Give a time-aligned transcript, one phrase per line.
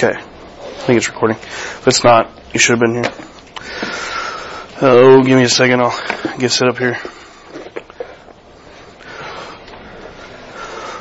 [0.00, 0.14] Okay.
[0.16, 0.20] I
[0.86, 1.38] think it's recording.
[1.38, 3.12] If it's not, you should have been here.
[4.80, 5.80] Oh, give me a second.
[5.80, 6.96] I'll get set up here.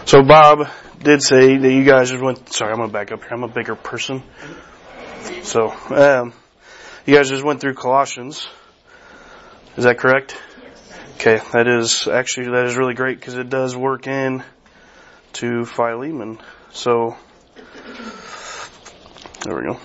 [0.06, 3.22] So Bob did say that you guys just went, sorry, I'm going to back up
[3.22, 3.34] here.
[3.34, 4.24] I'm a bigger person.
[5.44, 6.34] So, um,
[7.06, 8.50] you guys just went through Colossians.
[9.76, 10.36] Is that correct?
[11.18, 14.44] Okay, that is actually that is really great because it does work in
[15.34, 16.40] to Philemon.
[16.72, 17.16] So
[19.48, 19.80] there we go.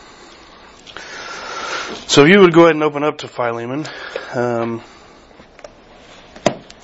[2.09, 3.87] So if you would go ahead and open up to Philemon,
[4.34, 4.83] um,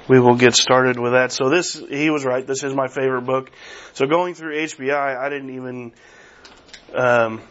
[0.07, 1.33] we will get started with that.
[1.33, 2.47] So this, he was right.
[2.47, 3.51] This is my favorite book.
[3.95, 5.93] So going through HBI, I didn't even,
[6.95, 7.43] um,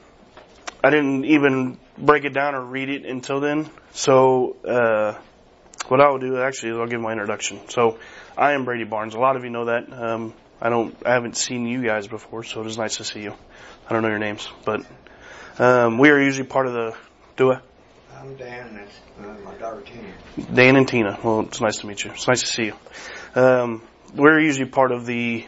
[0.81, 3.69] I didn't even break it down or read it until then.
[3.91, 5.19] So, uh,
[5.89, 7.67] what I will do actually is I'll give my introduction.
[7.67, 7.99] So,
[8.37, 9.13] I am Brady Barnes.
[9.13, 9.91] A lot of you know that.
[9.91, 13.21] Um, I don't, I haven't seen you guys before, so it is nice to see
[13.21, 13.33] you.
[13.87, 14.81] I don't know your names, but
[15.59, 16.95] um, we are usually part of the.
[17.35, 17.61] Do I?
[18.15, 18.75] I'm Dan.
[18.75, 20.53] That's uh, my daughter Tina.
[20.53, 21.19] Dan and Tina.
[21.23, 22.11] Well, it's nice to meet you.
[22.11, 22.73] It's nice to see you.
[23.35, 23.81] Um,
[24.13, 25.45] we're usually part of the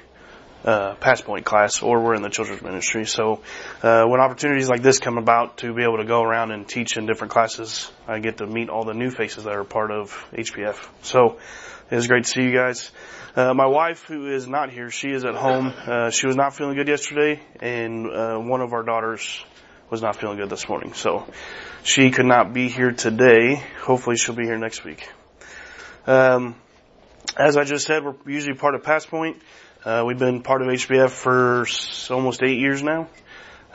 [0.66, 3.06] uh, Passpoint class, or we're in the children's ministry.
[3.06, 3.42] So
[3.81, 6.97] uh, when opportunities like this come about to be able to go around and teach
[6.97, 10.12] in different classes, I get to meet all the new faces that are part of
[10.34, 10.78] HBF.
[11.03, 11.38] So
[11.89, 12.91] it is great to see you guys.
[13.36, 15.72] Uh, my wife, who is not here, she is at home.
[15.88, 19.44] Uh, she was not feeling good yesterday, and uh, one of our daughters
[19.90, 20.94] was not feeling good this morning.
[20.94, 21.28] So
[21.84, 23.64] she could not be here today.
[23.82, 25.09] Hopefully, she'll be here next week.
[26.06, 26.56] Um,
[27.38, 29.38] as I just said, we're usually part of Passpoint.
[29.84, 31.66] Uh, we've been part of HBF for
[32.14, 33.08] almost eight years now.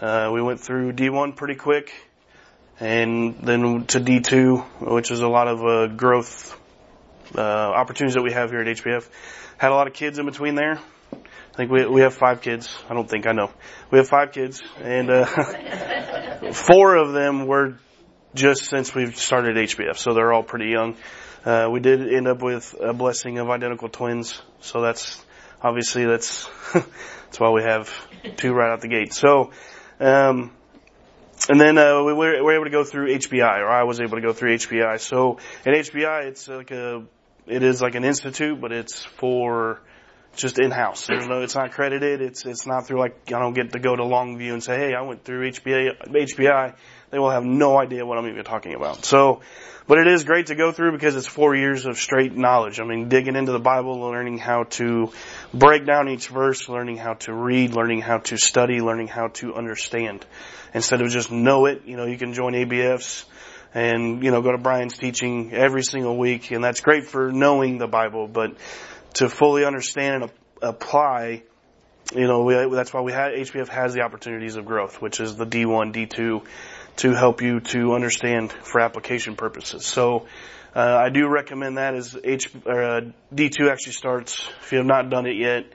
[0.00, 1.92] Uh, we went through D1 pretty quick,
[2.78, 6.58] and then to D2, which is a lot of uh, growth
[7.36, 9.08] uh, opportunities that we have here at HBF.
[9.56, 10.78] Had a lot of kids in between there.
[11.54, 12.76] I think we we have five kids.
[12.90, 13.48] I don't think I know.
[13.92, 15.24] We have five kids, and uh,
[16.52, 17.78] four of them were
[18.34, 20.96] just since we've started HBF, so they're all pretty young.
[21.44, 25.24] Uh, we did end up with a blessing of identical twins, so that's
[25.62, 27.88] obviously that's that's why we have
[28.36, 29.14] two right out the gate.
[29.14, 29.52] So,
[30.00, 30.50] um,
[31.48, 34.16] and then uh, we were, were able to go through HBI, or I was able
[34.16, 34.98] to go through HBI.
[34.98, 37.04] So in HBI, it's like a
[37.46, 39.80] it is like an institute, but it's for
[40.36, 41.06] just in house.
[41.06, 42.20] There's no, it's not credited.
[42.20, 44.94] It's it's not through like I don't get to go to Longview and say, hey,
[44.94, 46.08] I went through HBI.
[46.08, 46.74] HBI.
[47.10, 49.04] They will have no idea what I'm even talking about.
[49.04, 49.40] So,
[49.86, 52.80] but it is great to go through because it's four years of straight knowledge.
[52.80, 55.12] I mean, digging into the Bible, learning how to
[55.52, 59.54] break down each verse, learning how to read, learning how to study, learning how to
[59.54, 60.26] understand.
[60.72, 63.26] Instead of just know it, you know, you can join ABFs
[63.74, 67.78] and, you know, go to Brian's teaching every single week and that's great for knowing
[67.78, 68.56] the Bible, but
[69.14, 70.32] to fully understand and
[70.62, 71.42] apply,
[72.14, 75.36] you know, we, that's why we had, HBF has the opportunities of growth, which is
[75.36, 76.44] the D1, D2,
[76.96, 79.84] to help you to understand for application purposes.
[79.84, 80.26] So,
[80.74, 83.00] uh, I do recommend that as H, uh,
[83.32, 85.66] D2 actually starts, if you have not done it yet,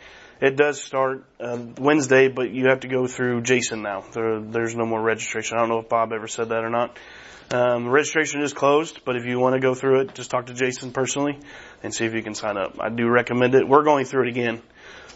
[0.42, 4.04] it does start uh, Wednesday, but you have to go through Jason now.
[4.14, 5.58] There, there's no more registration.
[5.58, 6.98] I don't know if Bob ever said that or not.
[7.52, 10.54] Um, registration is closed, but if you want to go through it, just talk to
[10.54, 11.40] Jason personally
[11.82, 12.78] and see if you can sign up.
[12.80, 13.68] I do recommend it.
[13.68, 14.62] We're going through it again.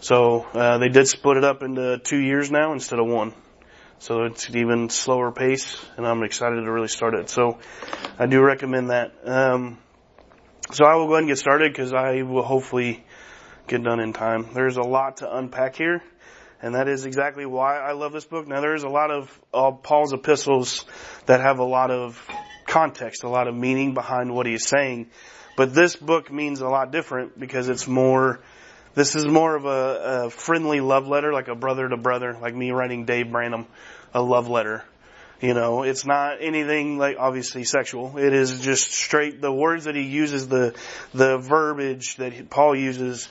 [0.02, 3.34] So uh, they did split it up into two years now instead of one.
[4.00, 7.30] So it's an even slower pace, and I'm excited to really start it.
[7.30, 7.60] So
[8.18, 9.14] I do recommend that.
[9.24, 9.78] Um,
[10.72, 13.06] so I will go ahead and get started because I will hopefully
[13.68, 14.50] get done in time.
[14.54, 16.02] There's a lot to unpack here,
[16.64, 18.48] and that is exactly why I love this book.
[18.48, 20.86] Now there's a lot of uh, Paul's epistles
[21.26, 22.26] that have a lot of
[22.66, 25.12] context, a lot of meaning behind what he's saying,
[25.58, 28.40] but this book means a lot different because it's more,
[28.96, 32.56] this is more of a, a friendly love letter, like a brother to brother, like
[32.56, 33.68] me writing Dave Branham
[34.14, 34.86] a love letter.
[35.42, 38.18] You know, it's not anything like obviously sexual.
[38.18, 40.74] It is just straight, the words that he uses, the,
[41.14, 43.28] the verbiage that Paul uses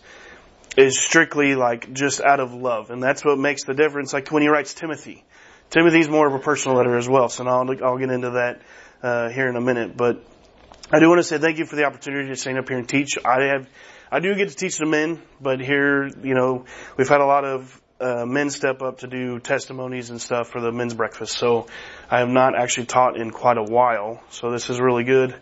[0.76, 2.90] is strictly like just out of love.
[2.90, 4.12] And that's what makes the difference.
[4.12, 5.24] Like when he writes Timothy.
[5.70, 7.28] Timothy's more of a personal letter as well.
[7.28, 8.62] So I'll, I'll get into that,
[9.02, 9.96] uh, here in a minute.
[9.96, 10.22] But
[10.92, 12.88] I do want to say thank you for the opportunity to stand up here and
[12.88, 13.16] teach.
[13.24, 13.68] I have,
[14.10, 16.66] I do get to teach the men, but here, you know,
[16.98, 20.60] we've had a lot of uh, men step up to do testimonies and stuff for
[20.60, 21.38] the men's breakfast.
[21.38, 21.68] So
[22.10, 24.22] I have not actually taught in quite a while.
[24.30, 25.34] So this is really good.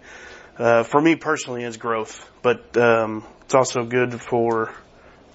[0.56, 4.72] Uh, for me personally as growth, but, um, it's also good for,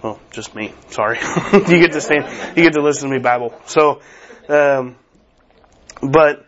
[0.06, 0.72] well, just me.
[0.90, 1.18] Sorry.
[1.54, 3.60] you get to stand, you get to listen to me babble.
[3.66, 4.02] So,
[4.48, 4.98] um,
[6.02, 6.46] but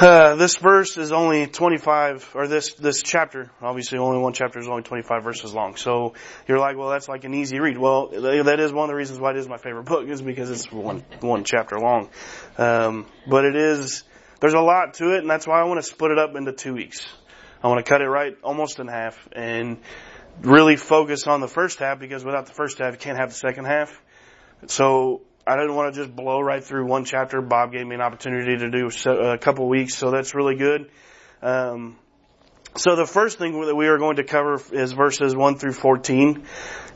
[0.00, 4.66] Uh, this verse is only 25, or this, this chapter, obviously only one chapter is
[4.68, 5.76] only 25 verses long.
[5.76, 6.14] So
[6.48, 7.76] you're like, well, that's like an easy read.
[7.76, 10.50] Well, that is one of the reasons why it is my favorite book, is because
[10.50, 12.08] it's one, one chapter long.
[12.56, 14.04] Um, but it is,
[14.40, 16.52] there's a lot to it, and that's why I want to split it up into
[16.52, 17.06] two weeks.
[17.62, 19.78] I want to cut it right almost in half and
[20.40, 23.34] really focus on the first half because without the first half, you can't have the
[23.34, 24.02] second half.
[24.66, 27.40] So I didn't want to just blow right through one chapter.
[27.40, 30.90] Bob gave me an opportunity to do a couple weeks, so that's really good.
[31.42, 31.98] Um,
[32.76, 36.44] so the first thing that we are going to cover is verses 1 through 14,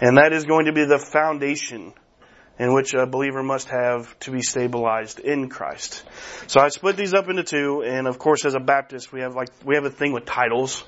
[0.01, 1.95] and that is going to be the foundation
[2.61, 6.05] in which a believer must have to be stabilized in Christ.
[6.47, 9.35] So I split these up into two, and of course as a Baptist we have
[9.35, 10.85] like, we have a thing with titles,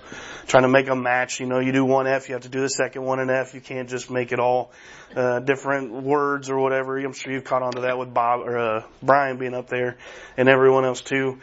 [0.46, 2.60] trying to make a match, you know, you do one F, you have to do
[2.60, 4.70] the second one in F, you can't just make it all,
[5.16, 6.98] uh, different words or whatever.
[6.98, 9.96] I'm sure you've caught on to that with Bob, or, uh, Brian being up there,
[10.36, 11.40] and everyone else too.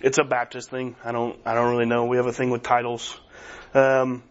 [0.00, 0.94] It's a Baptist thing.
[1.04, 2.04] I don't, I don't really know.
[2.04, 3.18] We have a thing with titles.
[3.74, 4.22] Um,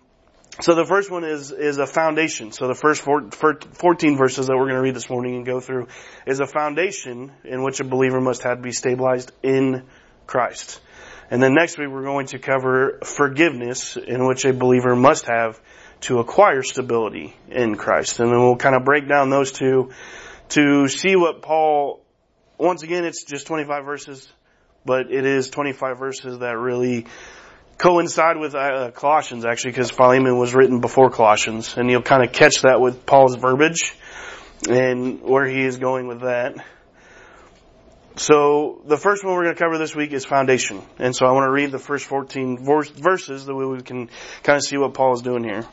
[0.59, 2.51] so the first one is, is a foundation.
[2.51, 5.61] So the first four, 14 verses that we're going to read this morning and go
[5.61, 5.87] through
[6.27, 9.83] is a foundation in which a believer must have to be stabilized in
[10.27, 10.81] Christ.
[11.29, 15.59] And then next week we're going to cover forgiveness in which a believer must have
[16.01, 18.19] to acquire stability in Christ.
[18.19, 19.91] And then we'll kind of break down those two
[20.49, 22.03] to see what Paul,
[22.57, 24.29] once again it's just 25 verses,
[24.83, 27.05] but it is 25 verses that really
[27.77, 32.31] coincide with uh, Colossians actually because Philemon was written before Colossians and you'll kind of
[32.31, 33.95] catch that with Paul's verbiage
[34.69, 36.55] and where he is going with that.
[38.17, 40.81] So the first one we're going to cover this week is foundation.
[40.99, 44.09] And so I want to read the first 14 verses that we can
[44.43, 45.65] kind of see what Paul is doing here.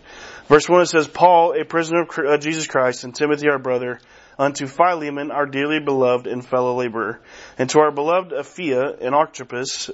[0.47, 4.01] Verse 1 it says, Paul, a prisoner of uh, Jesus Christ, and Timothy our brother,
[4.39, 7.21] unto Philemon, our dearly beloved and fellow laborer,
[7.59, 9.91] and to our beloved Apphia and Archippus,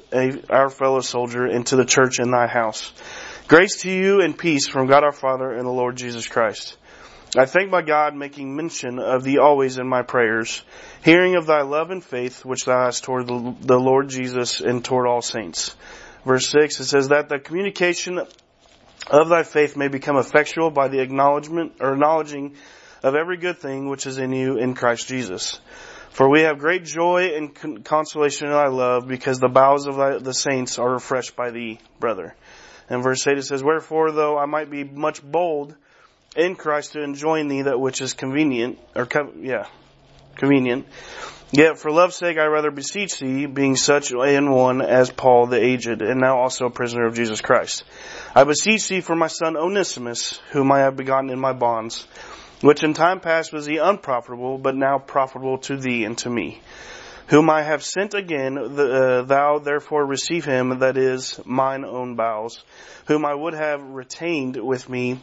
[0.51, 2.93] our fellow soldier, and to the church in thy house.
[3.49, 6.77] Grace to you and peace from God our Father and the Lord Jesus Christ.
[7.37, 10.63] I thank my God, making mention of thee always in my prayers,
[11.03, 14.85] hearing of thy love and faith which thou hast toward the, the Lord Jesus and
[14.85, 15.75] toward all saints.
[16.25, 18.21] Verse 6, it says that the communication
[19.11, 22.55] of thy faith may become effectual by the acknowledgement or acknowledging
[23.05, 25.61] of every good thing which is in you in Christ Jesus.
[26.09, 30.19] For we have great joy and consolation in thy love, because the bowels of thy,
[30.19, 32.35] the saints are refreshed by thee, brother.
[32.89, 35.75] And verse 8 it says, Wherefore, though I might be much bold
[36.35, 39.07] in Christ to enjoin thee that which is convenient, or,
[39.39, 39.67] yeah,
[40.37, 40.87] convenient,
[41.57, 45.63] Yet for love's sake I rather beseech thee, being such an one as Paul the
[45.63, 47.85] aged, and now also a prisoner of Jesus Christ.
[48.35, 52.09] I beseech thee for my son Onesimus, whom I have begotten in my bonds,
[52.65, 56.63] which in time past was he unprofitable, but now profitable to thee and to me.
[57.27, 62.17] Whom I have sent again, the, uh, thou therefore receive him, that is mine own
[62.17, 62.65] bowels,
[63.05, 65.21] whom I would have retained with me,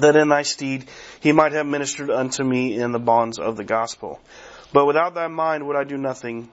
[0.00, 0.86] that in thy stead
[1.20, 4.18] he might have ministered unto me in the bonds of the gospel.
[4.72, 6.48] But without thy mind would I do nothing,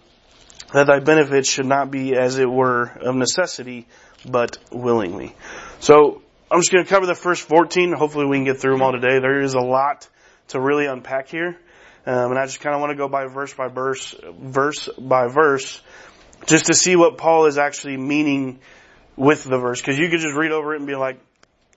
[0.74, 3.88] that thy benefits should not be as it were of necessity,
[4.30, 5.38] but willingly.
[5.80, 7.94] So, I'm just going to cover the first 14.
[7.94, 9.19] Hopefully we can get through them all today.
[9.19, 10.09] There is a lot
[10.50, 11.57] to really unpack here.
[12.06, 15.27] Um, and I just kind of want to go by verse by verse, verse by
[15.30, 15.80] verse,
[16.48, 18.59] just to see what Paul is actually meaning
[19.15, 19.81] with the verse.
[19.81, 21.21] Cause you could just read over it and be like,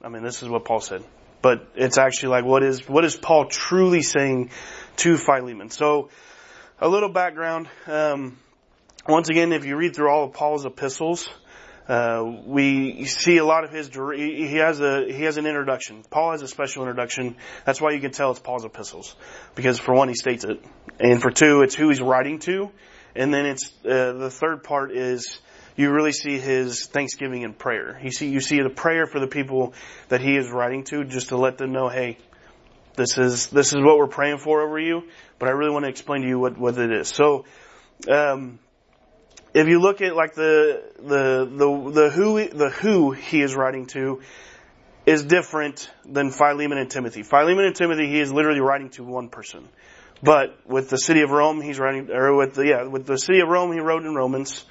[0.03, 1.05] I mean, this is what Paul said.
[1.41, 4.51] But it's actually like, what is, what is Paul truly saying
[4.97, 5.71] to Philemon?
[5.71, 6.09] So,
[6.81, 7.69] a little background.
[7.87, 8.39] Um,
[9.07, 11.29] once again, if you read through all of Paul's epistles,
[11.87, 13.89] uh, we see a lot of his.
[13.89, 16.03] He has a he has an introduction.
[16.09, 17.37] Paul has a special introduction.
[17.67, 19.15] That's why you can tell it's Paul's epistles,
[19.55, 20.65] because for one he states it,
[20.99, 22.71] and for two it's who he's writing to,
[23.15, 25.41] and then it's uh, the third part is
[25.77, 28.01] you really see his thanksgiving and prayer.
[28.03, 29.75] You see you see the prayer for the people
[30.09, 32.17] that he is writing to, just to let them know, hey,
[32.95, 35.03] this is this is what we're praying for over you.
[35.39, 37.09] But I really want to explain to you what what it is.
[37.09, 37.45] So.
[38.09, 38.59] Um,
[39.55, 43.87] if you look at like the the the the who the who he is writing
[43.87, 44.21] to
[45.07, 47.23] is different than Philemon and Timothy.
[47.23, 49.69] Philemon and Timothy, he is literally writing to one person.
[50.23, 53.41] But with the city of Rome, he's writing, or with the, yeah, with the city
[53.41, 54.65] of Rome, he wrote in Romans.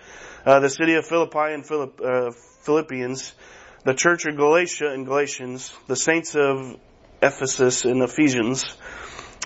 [0.46, 2.32] Uh, the city of Philippi and uh,
[2.64, 3.34] Philippians,
[3.86, 6.78] the church of Galatia and Galatians, the saints of
[7.22, 8.76] Ephesus and Ephesians,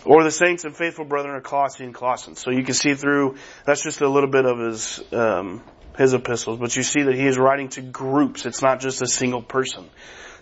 [0.07, 2.39] or the saints and faithful brethren of Colossae and Colossians.
[2.39, 3.35] So you can see through,
[3.65, 5.63] that's just a little bit of his, um,
[5.97, 8.45] his epistles, but you see that he is writing to groups.
[8.45, 9.89] It's not just a single person.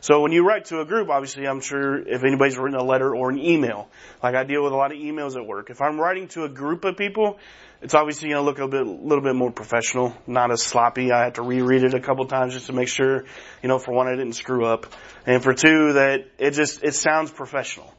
[0.01, 3.15] So when you write to a group, obviously I'm sure if anybody's written a letter
[3.15, 3.87] or an email,
[4.21, 5.71] like I deal with a lot of emails at work.
[5.71, 7.39] If I'm writing to a group of people,
[7.81, 11.11] it's obviously going to look a bit, little bit more professional, not as sloppy.
[11.11, 13.23] I have to reread it a couple times just to make sure,
[13.63, 14.85] you know, for one, I didn't screw up.
[15.25, 17.91] And for two, that it just, it sounds professional.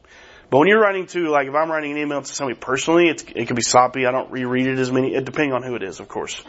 [0.49, 3.27] But when you're writing to, like, if I'm writing an email to somebody personally, it
[3.27, 4.07] can be sloppy.
[4.07, 6.41] I don't reread it as many, depending on who it is, of course.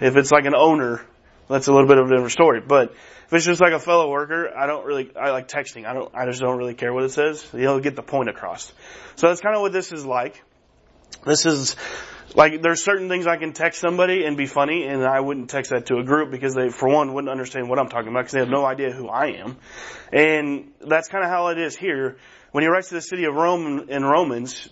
[0.00, 1.04] If it's like an owner,
[1.48, 2.60] that's a little bit of a different story.
[2.66, 2.92] But
[3.26, 5.84] if it's just like a fellow worker, I don't really, I like texting.
[5.86, 7.46] I don't, I just don't really care what it says.
[7.52, 8.72] You'll get the point across.
[9.16, 10.42] So that's kind of what this is like.
[11.26, 11.76] This is,
[12.34, 15.70] like, there's certain things I can text somebody and be funny, and I wouldn't text
[15.72, 18.32] that to a group because they, for one, wouldn't understand what I'm talking about because
[18.32, 19.58] they have no idea who I am.
[20.10, 22.16] And that's kind of how it is here
[22.52, 24.68] when he writes to the city of Rome in Romans,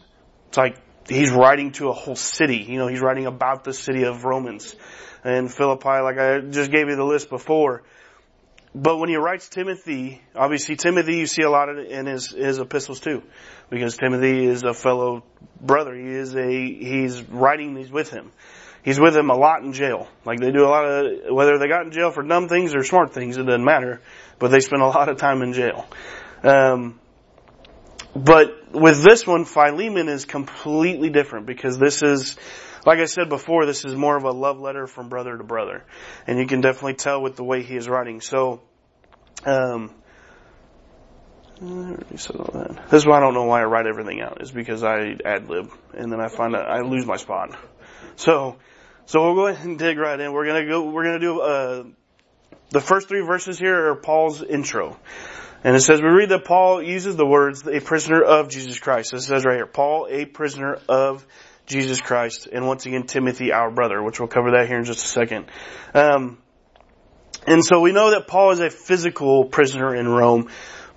[0.49, 0.77] it's like
[1.09, 2.65] he's writing to a whole city.
[2.69, 4.77] You know, he's writing about the city of Romans.
[5.25, 7.83] And Philippi, like I just gave you the list before.
[8.75, 13.01] But when he writes Timothy, obviously Timothy you see a lot in his, his epistles
[13.01, 13.23] too.
[13.69, 15.25] Because Timothy is a fellow
[15.61, 15.95] brother.
[15.95, 18.31] He is a, he's writing these with him.
[18.83, 20.09] He's with him a lot in jail.
[20.25, 22.85] Like they do a lot of, whether they got in jail for dumb things or
[22.85, 24.01] smart things, it doesn't matter.
[24.39, 25.87] But they spend a lot of time in jail.
[26.43, 27.01] Um,
[28.15, 32.37] but with this one, Philemon is completely different because this is,
[32.85, 35.85] like I said before, this is more of a love letter from brother to brother.
[36.27, 38.21] And you can definitely tell with the way he is writing.
[38.21, 38.63] So,
[39.45, 39.95] um,
[41.61, 42.31] this
[42.93, 45.71] is why I don't know why I write everything out, is because I ad lib
[45.93, 47.57] and then I find out I lose my spot.
[48.17, 48.57] So,
[49.07, 50.33] so we'll go ahead and dig right in.
[50.33, 51.85] We're gonna go, we're gonna do, uh,
[52.71, 54.97] the first three verses here are Paul's intro.
[55.63, 59.13] And it says, we read that Paul uses the words, a prisoner of Jesus Christ.
[59.13, 61.27] It says right here, Paul, a prisoner of
[61.67, 62.49] Jesus Christ.
[62.51, 65.47] And once again, Timothy, our brother, which we'll cover that here in just a second.
[65.95, 66.39] Um,
[67.47, 70.49] and so we know that Paul is a physical prisoner in Rome,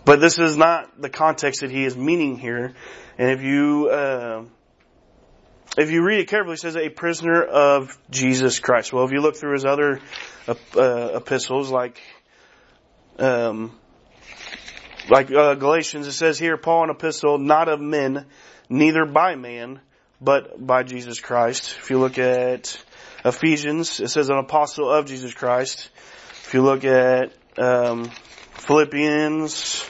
[0.05, 2.74] but this is not the context that he is meaning here.
[3.17, 4.43] And if you, uh,
[5.77, 8.93] if you read it carefully, it says a prisoner of Jesus Christ.
[8.93, 10.00] Well, if you look through his other
[10.48, 12.01] uh, epistles, like
[13.20, 13.77] um,
[15.10, 18.25] like uh, Galatians, it says here, Paul, an epistle, not of men,
[18.69, 19.79] neither by man,
[20.22, 21.75] but by Jesus Christ.
[21.79, 22.81] If you look at
[23.25, 25.89] Ephesians, it says an apostle of Jesus Christ.
[26.45, 28.10] If you look at um,
[28.51, 29.89] Philippians,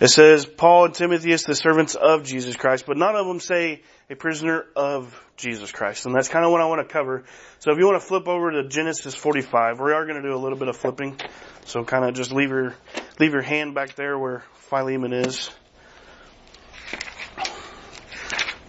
[0.00, 3.82] it says Paul and Timotheus, the servants of Jesus Christ, but none of them say
[4.08, 6.06] a prisoner of Jesus Christ.
[6.06, 7.24] And that's kind of what I want to cover.
[7.58, 10.34] So if you want to flip over to Genesis 45, we are going to do
[10.34, 11.20] a little bit of flipping.
[11.66, 12.74] So kind of just leave your,
[13.18, 15.50] leave your hand back there where Philemon is.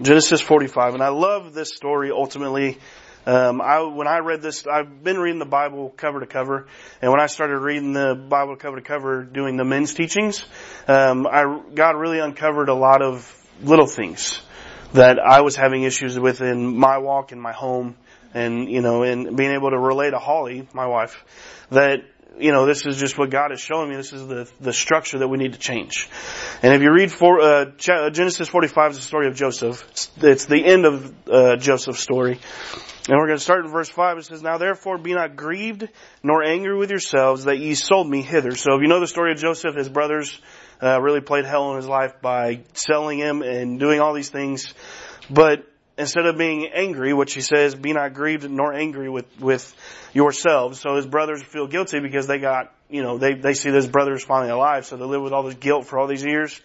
[0.02, 0.96] Genesis 45.
[0.96, 2.78] And I love this story ultimately.
[3.26, 6.68] Um, I, when I read this, I've been reading the Bible cover to cover,
[7.02, 10.44] and when I started reading the Bible cover to cover, doing the men's teachings,
[10.88, 14.42] um, I God really uncovered a lot of little things
[14.94, 17.96] that I was having issues with in my walk in my home,
[18.34, 21.24] and you know, and being able to relate to Holly, my wife,
[21.70, 22.00] that
[22.40, 23.96] you know, this is just what God is showing me.
[23.96, 26.10] This is the, the structure that we need to change.
[26.64, 29.84] And if you read for, uh, uh Genesis 45 is the story of Joseph.
[29.92, 32.40] It's, it's the end of uh, Joseph's story.
[33.10, 34.20] And we're going to start in verse 5.
[34.20, 35.90] It says, Now therefore be not grieved
[36.24, 38.56] nor angry with yourselves that ye sold me hither.
[38.56, 40.40] So if you know the story of Joseph, his brothers
[40.82, 44.74] uh, really played hell in his life by selling him and doing all these things.
[45.30, 45.71] But
[46.02, 49.74] instead of being angry, which he says, be not grieved nor angry with, with
[50.14, 50.80] yourselves.
[50.80, 54.14] So his brothers feel guilty because they got, you know, they, they see this brother
[54.14, 54.86] is finally alive.
[54.86, 56.60] So they live with all this guilt for all these years.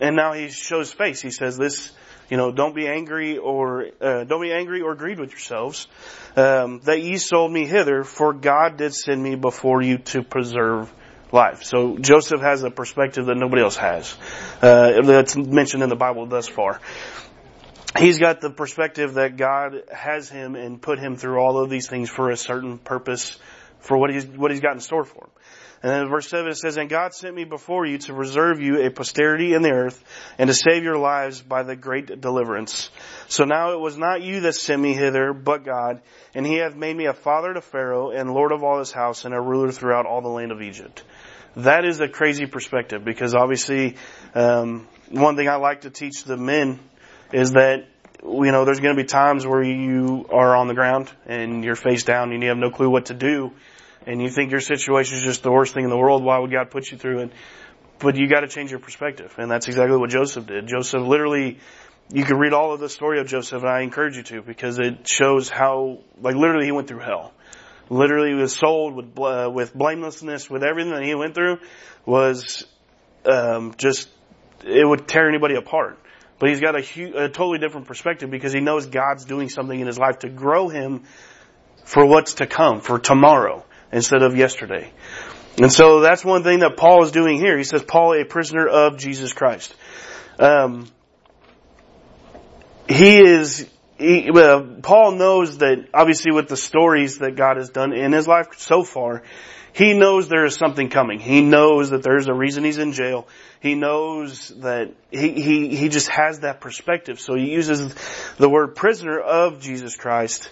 [0.00, 1.20] And now he shows face.
[1.20, 1.90] He says this,
[2.30, 5.88] you know, don't be angry or, uh, don't be angry or grieved with yourselves,
[6.36, 10.92] um, that ye sold me hither, for God did send me before you to preserve
[11.32, 11.64] life.
[11.64, 14.14] So Joseph has a perspective that nobody else has.
[14.60, 16.80] Uh, that's mentioned in the Bible thus far.
[17.96, 21.88] He's got the perspective that God has him and put him through all of these
[21.88, 23.38] things for a certain purpose,
[23.80, 25.30] for what he's what he's got in store for him.
[25.82, 28.84] And then verse 7 it says, And God sent me before you to preserve you
[28.84, 30.04] a posterity in the earth
[30.36, 32.90] and to save your lives by the great deliverance.
[33.28, 36.02] So now it was not you that sent me hither, but God,
[36.34, 39.24] and he hath made me a father to Pharaoh and lord of all his house
[39.24, 41.04] and a ruler throughout all the land of Egypt.
[41.56, 43.96] That is a crazy perspective because obviously,
[44.34, 46.80] um, one thing I like to teach the men
[47.32, 47.86] is that
[48.22, 51.76] you know there's going to be times where you are on the ground and you're
[51.76, 53.52] face down and you have no clue what to do
[54.08, 56.24] and you think your situation is just the worst thing in the world.
[56.24, 57.32] Why would God put you through it?
[57.98, 60.66] But you got to change your perspective, and that's exactly what Joseph did.
[60.66, 61.58] Joseph literally,
[62.10, 64.78] you can read all of the story of Joseph, and I encourage you to because
[64.78, 67.34] it shows how, like, literally he went through hell.
[67.90, 71.58] Literally was sold with uh, with blamelessness, with everything that he went through,
[72.04, 72.66] was
[73.24, 74.08] um, just
[74.64, 75.98] it would tear anybody apart.
[76.38, 79.86] But he's got a, a totally different perspective because he knows God's doing something in
[79.86, 81.02] his life to grow him
[81.84, 84.92] for what's to come, for tomorrow instead of yesterday.
[85.60, 87.56] And so that's one thing that Paul is doing here.
[87.58, 89.74] He says, Paul, a prisoner of Jesus Christ.
[90.38, 90.86] Um,
[92.88, 93.68] he is,
[93.98, 98.28] he, well, Paul knows that obviously with the stories that God has done in his
[98.28, 99.24] life so far,
[99.78, 101.20] he knows there is something coming.
[101.20, 103.28] He knows that there's a reason he's in jail.
[103.60, 107.20] He knows that he, he, he just has that perspective.
[107.20, 107.94] So he uses
[108.38, 110.50] the word prisoner of Jesus Christ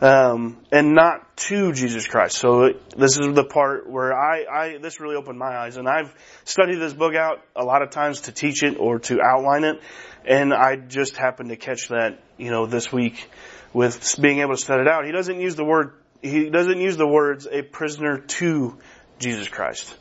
[0.00, 2.38] um, and not to Jesus Christ.
[2.38, 6.12] So this is the part where I, I, this really opened my eyes, and I've
[6.44, 9.82] studied this book out a lot of times to teach it or to outline it,
[10.24, 13.28] and I just happened to catch that, you know, this week
[13.72, 15.04] with being able to study it out.
[15.04, 18.78] He doesn't use the word, he doesn't use the words a prisoner to
[19.18, 19.94] Jesus Christ.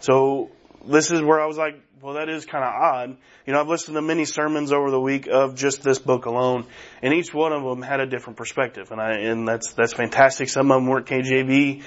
[0.00, 0.50] So
[0.86, 3.16] this is where I was like, well, that is kind of odd.
[3.46, 6.66] You know, I've listened to many sermons over the week of just this book alone,
[7.02, 10.48] and each one of them had a different perspective, and I and that's that's fantastic.
[10.48, 11.82] Some of them weren't KJV,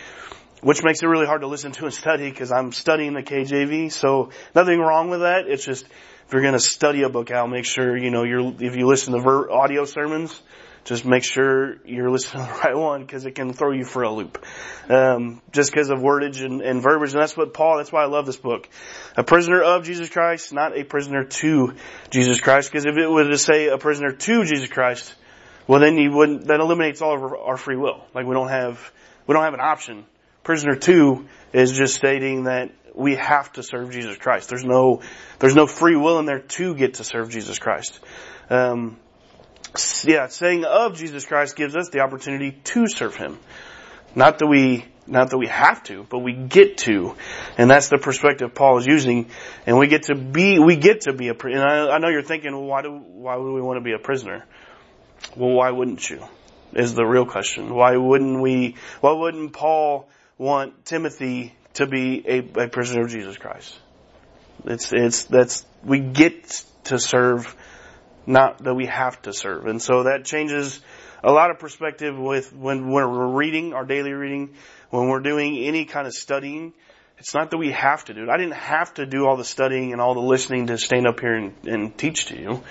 [0.62, 3.92] which makes it really hard to listen to and study because I'm studying the KJV.
[3.92, 5.48] So nothing wrong with that.
[5.48, 8.54] It's just if you're going to study a book out, make sure you know you're
[8.60, 10.42] if you listen to ver- audio sermons,
[10.90, 14.02] just make sure you're listening to the right one because it can throw you for
[14.02, 14.44] a loop.
[14.90, 17.14] Um, just because of wordage and, and, verbiage.
[17.14, 18.68] And that's what Paul, that's why I love this book.
[19.16, 21.76] A prisoner of Jesus Christ, not a prisoner to
[22.10, 22.72] Jesus Christ.
[22.72, 25.14] Because if it was to say a prisoner to Jesus Christ,
[25.68, 28.04] well then you wouldn't, that eliminates all of our, our free will.
[28.16, 28.92] Like we don't have,
[29.28, 30.06] we don't have an option.
[30.44, 34.50] Prisoner to is just stating that we have to serve Jesus Christ.
[34.50, 35.04] There's no,
[35.38, 38.00] there's no free will in there to get to serve Jesus Christ.
[38.50, 38.98] Um,
[40.04, 43.38] yeah, saying of Jesus Christ gives us the opportunity to serve Him.
[44.16, 47.16] Not that we, not that we have to, but we get to.
[47.58, 49.30] And that's the perspective Paul is using.
[49.66, 52.24] And we get to be, we get to be a, and I, I know you're
[52.24, 54.46] thinking, well, why do, why would we want to be a prisoner?
[55.36, 56.24] Well, why wouldn't you?
[56.74, 57.74] Is the real question.
[57.74, 63.38] Why wouldn't we, why wouldn't Paul want Timothy to be a, a prisoner of Jesus
[63.38, 63.76] Christ?
[64.66, 67.56] It's, it's, that's, we get to serve
[68.30, 69.66] not that we have to serve.
[69.66, 70.80] And so that changes
[71.24, 74.54] a lot of perspective with when, when we're reading our daily reading,
[74.92, 76.74] when we're doing any kind of studying.
[77.18, 78.30] It's not that we have to do it.
[78.30, 81.20] I didn't have to do all the studying and all the listening to stand up
[81.20, 82.64] here and, and teach to you.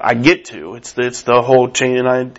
[0.00, 0.76] I get to.
[0.76, 2.30] It's the, it's the whole chain and I,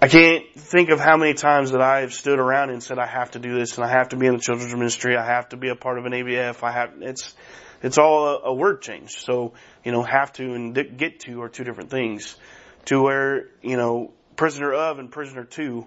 [0.00, 3.06] I can't think of how many times that I have stood around and said I
[3.06, 5.16] have to do this and I have to be in the children's ministry.
[5.16, 6.62] I have to be a part of an ABF.
[6.62, 7.34] I have, it's,
[7.82, 9.18] it's all a, a word change.
[9.18, 9.52] So,
[9.84, 12.36] you know, have to and get to are two different things.
[12.86, 15.86] To where, you know, prisoner of and prisoner to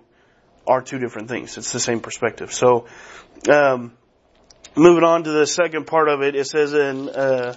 [0.66, 1.58] are two different things.
[1.58, 2.54] It's the same perspective.
[2.54, 2.88] So,
[3.50, 3.94] um,
[4.76, 7.56] moving on to the second part of it, it says in, uh,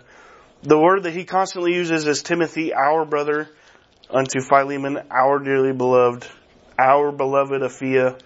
[0.62, 3.48] the word that he constantly uses is Timothy, our brother,
[4.10, 6.26] unto Philemon, our dearly beloved,
[6.78, 8.20] our beloved Apphia,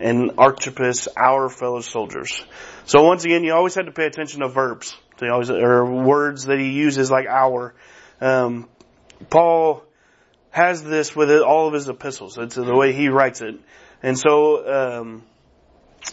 [0.00, 2.44] and Archippus, our fellow soldiers.
[2.86, 4.96] So once again, you always have to pay attention to verbs.
[5.24, 7.74] They always, or words that he uses like our.
[8.20, 8.68] Um,
[9.30, 9.82] Paul
[10.50, 12.36] has this with all of his epistles.
[12.36, 13.54] It's the way he writes it.
[14.02, 15.24] And so, um,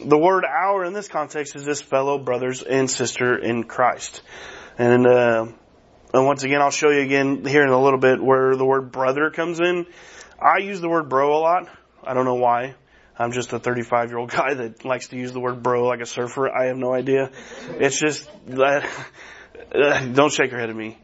[0.04, 4.22] the word our in this context is this fellow brothers and sister in Christ.
[4.78, 5.48] And, uh,
[6.14, 8.94] and once again, I'll show you again here in a little bit where the word
[8.94, 9.86] brother comes in.
[10.42, 11.70] I use the word bro a lot.
[12.02, 12.76] I don't know why.
[13.18, 16.02] I'm just a 35 year old guy that likes to use the word bro like
[16.02, 16.50] a surfer.
[16.50, 17.32] I have no idea.
[17.80, 18.90] It's just that.
[20.14, 20.98] Don't shake your head at me.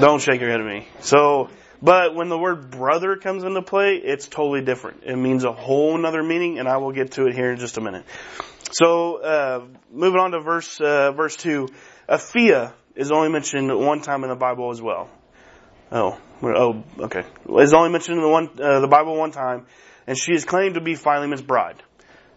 [0.00, 0.88] Don't shake your head at me.
[1.00, 1.48] So,
[1.80, 5.04] but when the word brother comes into play, it's totally different.
[5.04, 7.78] It means a whole nother meaning, and I will get to it here in just
[7.78, 8.04] a minute.
[8.72, 11.68] So, uh, moving on to verse uh, verse two,
[12.08, 15.08] Apphia is only mentioned one time in the Bible as well.
[15.90, 17.24] Oh, oh, okay.
[17.60, 19.66] Is only mentioned in the one uh, the Bible one time,
[20.08, 21.76] and she is claimed to be Philemon's bride.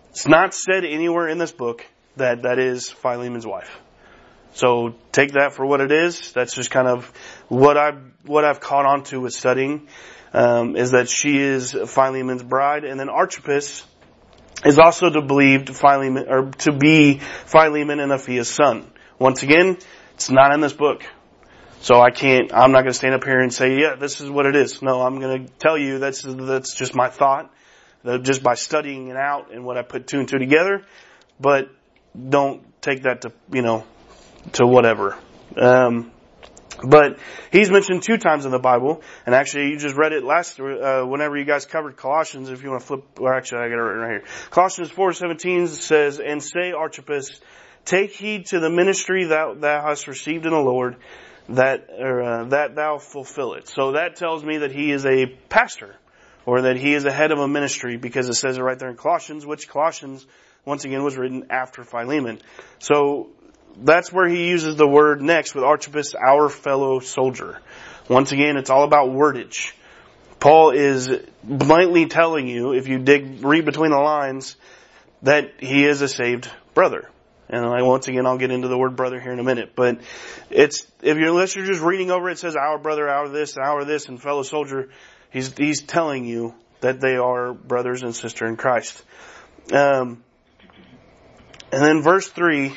[0.10, 3.80] It's not said anywhere in this book that that is Philemon's wife.
[4.54, 6.34] So take that for what it is.
[6.34, 7.10] That's just kind of
[7.48, 7.94] what I
[8.26, 9.88] what I've caught on to with studying
[10.34, 13.86] um, is that she is Philemon's bride, and then Archippus
[14.66, 18.92] is also to believe Philemon or to be Philemon and Apphia's son.
[19.18, 19.78] Once again,
[20.16, 21.04] it's not in this book.
[21.80, 24.30] So I can't, I'm not going to stand up here and say, yeah, this is
[24.30, 24.84] what it is.
[24.84, 27.52] No, I'm going to tell you that's, that's just my thought
[28.22, 30.84] just by studying it out and what I put two and two together,
[31.40, 31.70] but
[32.30, 33.86] don't take that to, you know,
[34.54, 35.18] to whatever.
[35.56, 36.12] Um,
[36.84, 37.20] but
[37.52, 41.04] he's mentioned two times in the Bible, and actually you just read it last, uh,
[41.04, 43.82] whenever you guys covered Colossians, if you want to flip, or actually I got it
[43.82, 44.24] right here.
[44.50, 47.40] Colossians 4:17 says, and say Archippus
[47.86, 50.96] take heed to the ministry that thou hast received in the Lord,
[51.50, 53.68] that, or, uh, that thou fulfill it.
[53.68, 55.96] So that tells me that he is a pastor,
[56.46, 58.90] or that he is a head of a ministry, because it says it right there
[58.90, 60.26] in Colossians, which Colossians,
[60.66, 62.40] once again, was written after Philemon.
[62.80, 63.30] So
[63.78, 67.60] that's where he uses the word next with Archippus, our fellow soldier.
[68.10, 69.74] Once again, it's all about wordage.
[70.40, 71.10] Paul is
[71.44, 74.56] bluntly telling you, if you dig, read between the lines,
[75.22, 77.08] that he is a saved brother.
[77.48, 80.00] And I, once again, I'll get into the word brother here in a minute, but
[80.50, 83.58] it's, if you're, unless you're just reading over it, it says our brother, our this,
[83.58, 84.90] our this, and fellow soldier,
[85.32, 89.02] he's, he's telling you that they are brothers and sister in Christ.
[89.72, 90.24] Um,
[91.72, 92.74] and then verse three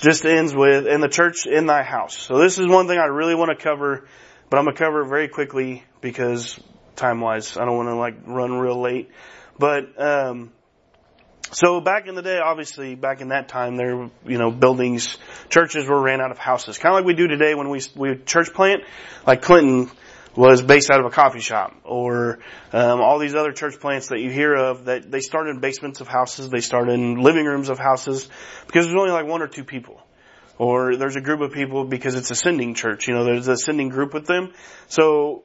[0.00, 2.16] just ends with, in the church in thy house.
[2.16, 4.06] So this is one thing I really want to cover,
[4.50, 6.58] but I'm going to cover it very quickly because
[6.94, 9.10] time wise, I don't want to like run real late.
[9.58, 10.52] But, um,
[11.50, 15.16] so back in the day, obviously, back in that time, there, you know, buildings,
[15.48, 16.76] churches were ran out of houses.
[16.76, 18.82] Kind of like we do today when we, we church plant,
[19.26, 19.90] like Clinton
[20.36, 22.38] was based out of a coffee shop, or
[22.72, 26.00] um, all these other church plants that you hear of that they started in basements
[26.00, 28.28] of houses, they started in living rooms of houses,
[28.66, 30.00] because there's only like one or two people.
[30.58, 33.56] Or there's a group of people because it's a sending church, you know, there's a
[33.56, 34.52] sending group with them.
[34.88, 35.44] So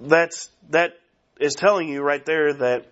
[0.00, 0.94] that's, that
[1.38, 2.86] is telling you right there that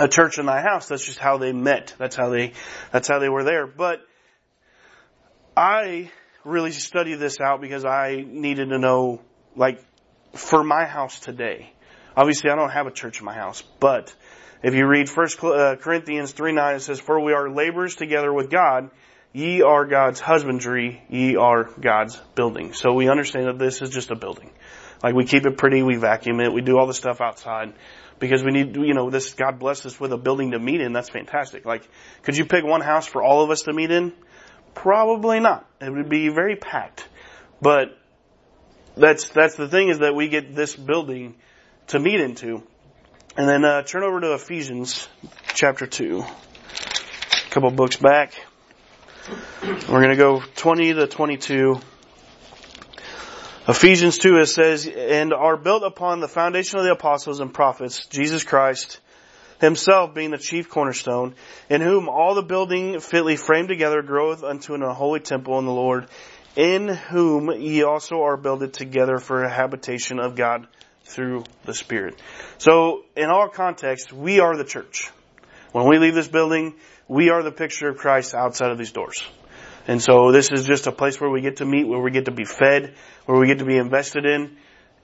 [0.00, 0.88] a church in thy house.
[0.88, 1.94] That's just how they met.
[1.98, 2.52] That's how they,
[2.92, 3.66] that's how they were there.
[3.66, 4.00] But
[5.56, 6.10] I
[6.44, 9.20] really studied this out because I needed to know,
[9.56, 9.84] like,
[10.34, 11.72] for my house today.
[12.16, 14.14] Obviously, I don't have a church in my house, but
[14.62, 18.32] if you read First uh, Corinthians three nine, it says, "For we are laborers together
[18.32, 18.90] with God.
[19.32, 21.02] Ye are God's husbandry.
[21.08, 24.50] Ye are God's building." So we understand that this is just a building.
[25.02, 27.72] Like we keep it pretty, we vacuum it, we do all the stuff outside
[28.18, 30.92] because we need, you know, this, God blessed us with a building to meet in.
[30.92, 31.64] That's fantastic.
[31.64, 31.88] Like,
[32.22, 34.12] could you pick one house for all of us to meet in?
[34.74, 35.66] Probably not.
[35.80, 37.08] It would be very packed.
[37.60, 37.97] But
[38.98, 41.34] that's, that's the thing is that we get this building
[41.88, 42.62] to meet into.
[43.36, 45.08] And then, uh, turn over to Ephesians
[45.54, 46.20] chapter 2.
[46.22, 48.34] A couple books back.
[49.62, 51.80] We're gonna go 20 to 22.
[53.68, 58.06] Ephesians 2, it says, and are built upon the foundation of the apostles and prophets,
[58.06, 58.98] Jesus Christ,
[59.60, 61.34] himself being the chief cornerstone,
[61.68, 65.72] in whom all the building fitly framed together groweth unto an holy temple in the
[65.72, 66.06] Lord,
[66.58, 70.66] in whom ye also are builded together for a habitation of God
[71.04, 72.20] through the Spirit.
[72.58, 75.08] So, in our context, we are the church.
[75.70, 76.74] When we leave this building,
[77.06, 79.22] we are the picture of Christ outside of these doors.
[79.86, 82.24] And so this is just a place where we get to meet, where we get
[82.24, 82.94] to be fed,
[83.26, 84.56] where we get to be invested in.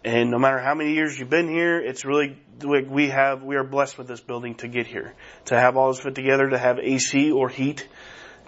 [0.05, 3.65] And no matter how many years you've been here, it's really, we have, we are
[3.65, 5.15] blessed with this building to get here.
[5.47, 7.87] To have all this put together, to have AC or heat.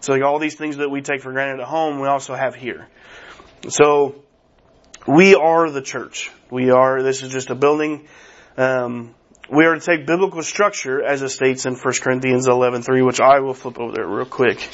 [0.01, 2.89] So all these things that we take for granted at home, we also have here.
[3.69, 4.23] So,
[5.07, 6.31] we are the church.
[6.51, 8.07] We are, this is just a building.
[8.57, 9.15] Um,
[9.51, 13.41] we are to take biblical structure as it states in 1 Corinthians 11.3, which I
[13.41, 14.69] will flip over there real quick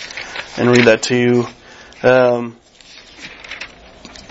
[0.56, 1.40] and read that to you.
[2.02, 2.56] Um,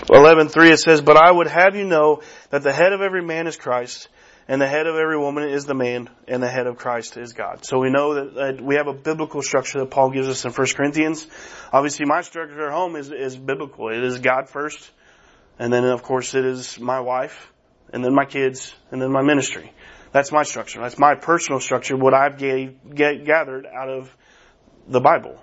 [0.08, 3.46] 11.3 it says, But I would have you know that the head of every man
[3.46, 4.08] is Christ,
[4.48, 7.32] and the head of every woman is the man, and the head of Christ is
[7.32, 7.64] God.
[7.64, 10.52] So we know that, that we have a biblical structure that Paul gives us in
[10.52, 11.26] 1 Corinthians.
[11.72, 13.88] Obviously my structure at home is, is biblical.
[13.88, 14.90] It is God first,
[15.58, 17.52] and then of course it is my wife,
[17.92, 19.72] and then my kids, and then my ministry.
[20.12, 20.80] That's my structure.
[20.80, 24.14] That's my personal structure, what I've gathered out of
[24.86, 25.38] the Bible.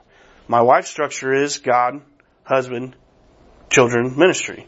[0.48, 2.02] My wife's structure is God,
[2.44, 2.96] husband,
[3.70, 4.68] children, ministry.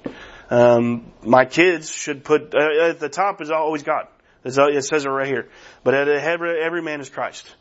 [0.50, 4.08] Um, my kids should put, uh, at the top is always God.
[4.44, 5.50] It says it right here.
[5.84, 7.54] But at every man is Christ.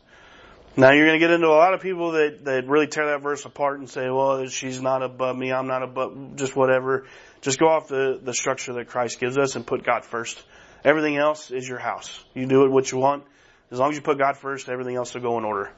[0.77, 3.21] Now you're going to get into a lot of people that, that really tear that
[3.21, 7.07] verse apart and say, well, she's not above me, I'm not above, just whatever.
[7.41, 10.41] Just go off the, the structure that Christ gives us and put God first.
[10.83, 12.23] Everything else is your house.
[12.33, 13.25] You do it what you want.
[13.69, 15.71] As long as you put God first, everything else will go in order.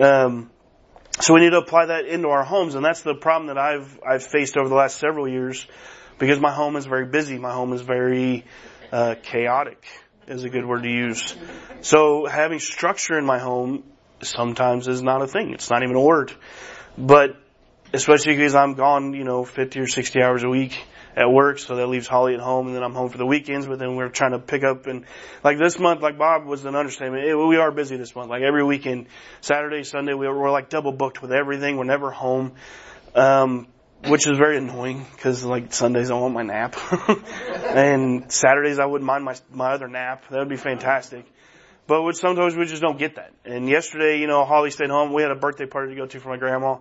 [0.00, 0.50] Um,
[1.20, 4.00] so we need to apply that into our homes, and that's the problem that I've
[4.08, 5.66] I've faced over the last several years,
[6.18, 7.38] because my home is very busy.
[7.38, 8.44] My home is very
[8.92, 9.84] uh, chaotic,
[10.30, 11.36] is a good word to use.
[11.82, 13.84] So having structure in my home
[14.22, 15.52] sometimes is not a thing.
[15.52, 16.32] It's not even a word.
[16.96, 17.36] But
[17.92, 20.78] especially because I'm gone, you know, 50 or 60 hours a week,
[21.16, 23.66] at work, so that leaves Holly at home, and then I'm home for the weekends.
[23.66, 25.04] But then we're trying to pick up and
[25.42, 27.24] like this month, like Bob was an understatement.
[27.24, 28.30] It, we are busy this month.
[28.30, 29.06] Like every weekend,
[29.40, 31.76] Saturday, Sunday, we, we're like double booked with everything.
[31.76, 32.52] We're never home,
[33.14, 33.66] um,
[34.06, 36.76] which is very annoying because like Sundays I want my nap,
[37.48, 40.24] and Saturdays I wouldn't mind my my other nap.
[40.30, 41.26] That would be fantastic.
[41.86, 43.32] But sometimes we just don't get that.
[43.44, 45.12] And yesterday, you know, Holly stayed home.
[45.12, 46.76] We had a birthday party to go to for my grandma.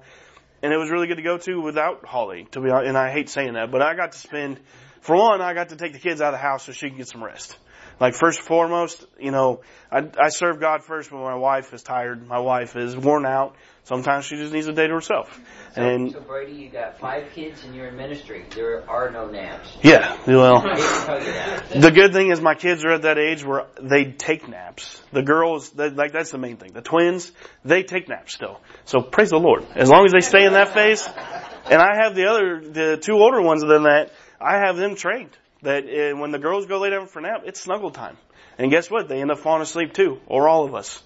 [0.61, 2.47] and it was really good to go to without Holly.
[2.51, 4.59] To be honest, and I hate saying that, but I got to spend,
[5.01, 6.97] for one, I got to take the kids out of the house so she could
[6.97, 7.57] get some rest.
[7.99, 11.81] Like first and foremost, you know, I, I serve God first, but my wife is
[11.81, 12.25] tired.
[12.27, 13.55] My wife is worn out.
[13.89, 15.41] Sometimes she just needs a day to herself.
[15.73, 18.45] So, and so Brady, you got five kids and you're in ministry.
[18.53, 19.75] There are no naps.
[19.81, 21.81] yeah, well, I hate to tell you that.
[21.81, 25.01] the good thing is my kids are at that age where they take naps.
[25.11, 26.73] The girls, they, like that's the main thing.
[26.73, 27.31] The twins,
[27.65, 28.61] they take naps still.
[28.85, 29.65] So praise the Lord.
[29.73, 31.09] As long as they stay in that phase,
[31.65, 35.35] and I have the other, the two older ones than that, I have them trained
[35.63, 38.17] that uh, when the girls go lay down for a nap, it's snuggle time.
[38.57, 39.07] And guess what?
[39.07, 41.01] They end up falling asleep too, or all of us.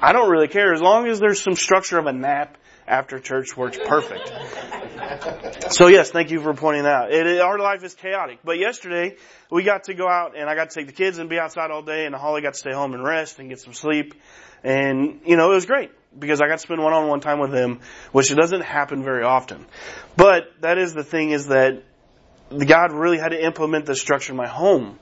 [0.00, 3.56] I don't really care as long as there's some structure of a nap after church
[3.56, 4.30] works perfect.
[5.72, 7.12] So yes, thank you for pointing that out.
[7.12, 8.40] It, it- our life is chaotic.
[8.44, 9.16] But yesterday,
[9.50, 11.70] we got to go out and I got to take the kids and be outside
[11.70, 14.14] all day and Holly got to stay home and rest and get some sleep.
[14.64, 17.80] And, you know, it was great because I got to spend one-on-one time with them,
[18.12, 19.66] which doesn't happen very often.
[20.16, 21.82] But that is the thing is that
[22.50, 24.98] God really had to implement the structure in my home.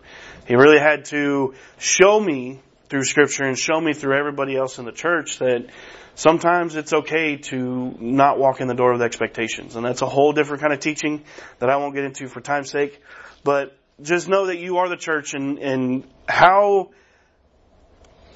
[0.47, 4.85] He really had to show me through scripture and show me through everybody else in
[4.85, 5.67] the church that
[6.15, 9.77] sometimes it's okay to not walk in the door with expectations.
[9.77, 11.23] And that's a whole different kind of teaching
[11.61, 13.01] that I won't get into for time's sake.
[13.45, 16.91] But just know that you are the church and, and how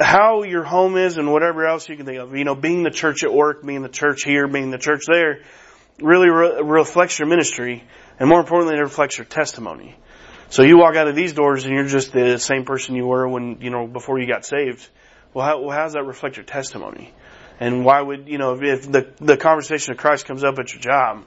[0.00, 2.34] how your home is and whatever else you can think of.
[2.34, 5.42] You know, being the church at work, being the church here, being the church there,
[6.00, 7.84] really re- reflects your ministry,
[8.18, 9.96] and more importantly, it reflects your testimony.
[10.54, 13.26] So you walk out of these doors and you're just the same person you were
[13.26, 14.88] when you know before you got saved.
[15.32, 17.12] Well, how, well, how does that reflect your testimony?
[17.58, 20.80] And why would you know if, the the conversation of Christ comes up at your
[20.80, 21.24] job?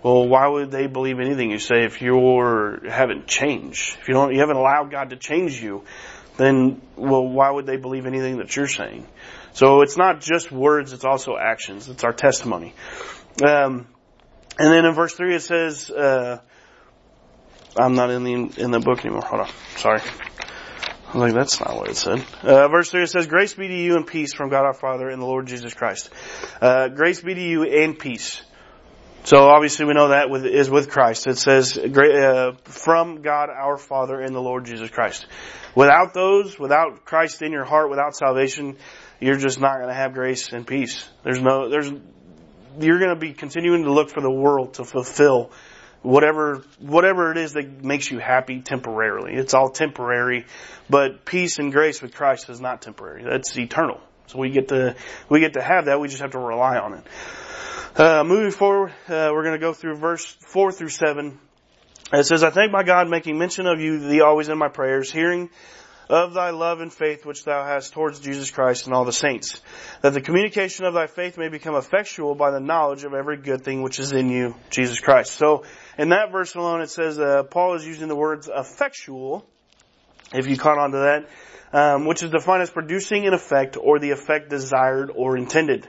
[0.00, 2.14] Well, why would they believe anything you say if you
[2.88, 3.96] haven't changed?
[4.00, 5.82] If you don't, you haven't allowed God to change you,
[6.36, 9.04] then well, why would they believe anything that you're saying?
[9.54, 11.88] So it's not just words; it's also actions.
[11.88, 12.74] It's our testimony.
[13.44, 13.88] Um,
[14.56, 16.38] and then in verse three it says, uh,
[17.78, 20.00] "I'm not in the in the book anymore." Hold on, sorry.
[21.08, 22.22] I was like, that's not what it said.
[22.42, 25.08] Uh, verse 3 it says, Grace be to you and peace from God our Father
[25.08, 26.10] and the Lord Jesus Christ.
[26.60, 28.42] Uh, grace be to you and peace.
[29.24, 31.26] So obviously we know that with, is with Christ.
[31.26, 35.26] It says, uh, from God our Father and the Lord Jesus Christ.
[35.74, 38.76] Without those, without Christ in your heart, without salvation,
[39.18, 41.08] you're just not going to have grace and peace.
[41.24, 41.90] There's no, there's,
[42.80, 45.52] you're going to be continuing to look for the world to fulfill
[46.02, 49.34] whatever whatever it is that makes you happy temporarily.
[49.34, 50.46] It's all temporary,
[50.88, 53.24] but peace and grace with Christ is not temporary.
[53.24, 54.00] That's eternal.
[54.26, 54.94] So we get to
[55.28, 56.00] we get to have that.
[56.00, 57.06] We just have to rely on it.
[57.96, 61.38] Uh, moving forward, uh, we're going to go through verse four through seven.
[62.12, 65.10] It says, "I thank my God, making mention of you, the always in my prayers,
[65.10, 65.50] hearing."
[66.08, 69.60] Of thy love and faith which thou hast towards Jesus Christ and all the saints,
[70.02, 73.62] that the communication of thy faith may become effectual by the knowledge of every good
[73.62, 75.32] thing which is in you, Jesus Christ.
[75.32, 75.64] So,
[75.98, 79.46] in that verse alone, it says uh, Paul is using the words effectual,
[80.32, 81.28] if you caught on to that,
[81.72, 85.86] um, which is defined as producing an effect or the effect desired or intended,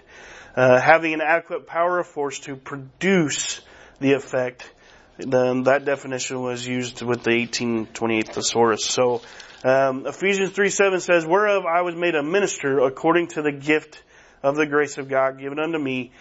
[0.55, 3.61] uh, having an adequate power of force to produce
[3.99, 4.69] the effect.
[5.17, 8.85] Then that definition was used with the 1828 thesaurus.
[8.85, 9.21] So
[9.63, 14.01] um, Ephesians 3 7 says, Whereof I was made a minister according to the gift
[14.41, 16.11] of the grace of God given unto me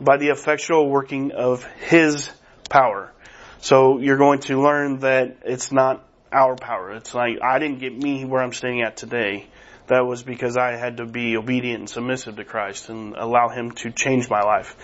[0.00, 2.28] by the effectual working of His
[2.68, 3.12] power.
[3.60, 6.92] So you're going to learn that it's not our power.
[6.92, 9.46] It's like, I didn't get me where I'm standing at today.
[9.88, 13.72] That was because I had to be obedient and submissive to Christ and allow Him
[13.72, 14.76] to change my life.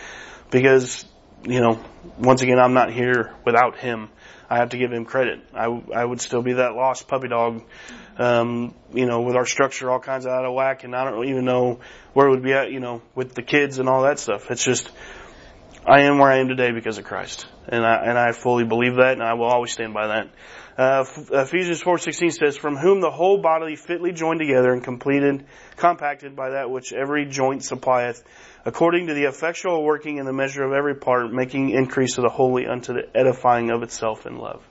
[0.50, 1.04] Because,
[1.44, 1.80] you know,
[2.18, 4.10] once again, I'm not here without Him.
[4.48, 5.40] I have to give him credit.
[5.54, 7.62] I, I would still be that lost puppy dog,
[8.18, 11.26] um, you know, with our structure all kinds of out of whack, and I don't
[11.26, 11.80] even know
[12.12, 14.50] where it would be at, you know, with the kids and all that stuff.
[14.50, 14.90] It's just,
[15.84, 18.96] I am where I am today because of Christ, and I and I fully believe
[18.96, 20.30] that, and I will always stand by that.
[20.76, 26.36] Uh, Ephesians 4:16 says, "From whom the whole body fitly joined together and completed, compacted
[26.36, 28.22] by that which every joint supplieth,
[28.66, 32.30] according to the effectual working in the measure of every part, making increase of the
[32.30, 34.62] holy unto the edifying of itself in love."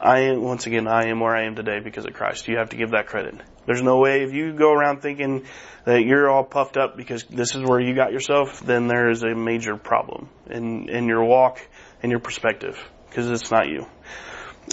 [0.00, 2.46] I am, once again, I am where I am today because of Christ.
[2.46, 3.34] You have to give that credit.
[3.66, 5.44] There's no way if you go around thinking
[5.84, 9.22] that you're all puffed up because this is where you got yourself, then there is
[9.24, 11.60] a major problem in, in your walk
[12.02, 13.86] and your perspective because it's not you.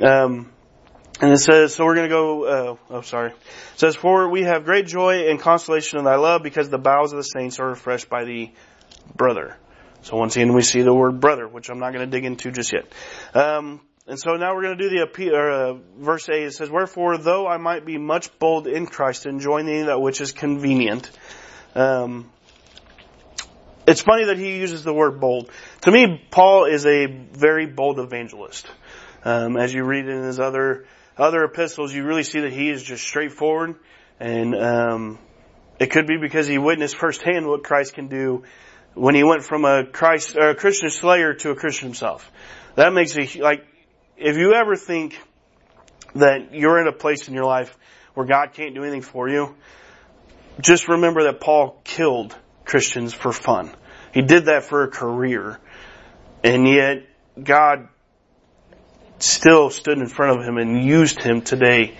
[0.03, 0.51] Um,
[1.21, 3.31] and it says, so we're going to go, uh, oh, sorry.
[3.31, 7.13] It says, for we have great joy and consolation in thy love because the bowels
[7.13, 8.53] of the saints are refreshed by thee,
[9.15, 9.55] brother.
[10.01, 12.51] So once again, we see the word brother, which I'm not going to dig into
[12.51, 12.91] just yet.
[13.34, 16.43] Um, and so now we're going to do the or, uh, verse 8.
[16.43, 20.31] It says, Wherefore, though I might be much bold in Christ, enjoying that which is
[20.31, 21.10] convenient.
[21.73, 22.29] Um,
[23.88, 25.49] it's funny that he uses the word bold.
[25.81, 28.67] To me, Paul is a very bold evangelist.
[29.26, 30.86] Um, as you read in his other
[31.18, 33.76] other epistles, you really see that he is just straightforward,
[34.20, 35.20] and um,
[35.80, 38.44] it could be because he witnessed firsthand what Christ can do
[38.94, 42.32] when he went from a Christ a Christian slayer to a Christian himself.
[42.76, 43.66] That makes a like
[44.16, 45.20] if you ever think
[46.14, 47.76] that you're in a place in your life
[48.14, 49.56] where God can't do anything for you,
[50.62, 53.72] just remember that Paul killed Christians for fun.
[54.14, 55.60] He did that for a career.
[56.44, 57.08] And yet
[57.42, 57.90] God
[59.19, 61.97] still stood in front of him and used him today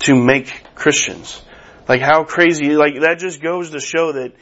[0.00, 1.40] to make Christians.
[1.88, 4.32] Like how crazy, like that just goes to show that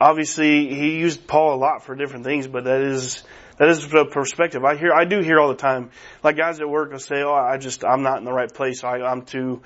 [0.00, 3.22] obviously he used Paul a lot for different things, but that is,
[3.58, 4.64] that is a perspective.
[4.64, 5.90] I hear, I do hear all the time,
[6.22, 8.84] like guys at work will say, oh, I just, I'm not in the right place.
[8.84, 9.62] I, I'm too,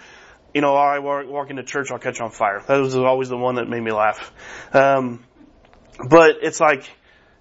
[0.55, 2.61] you know, I walk, walk into church, I'll catch on fire.
[2.67, 4.33] That was always the one that made me laugh.
[4.73, 5.25] Um,
[6.09, 6.89] but it's like,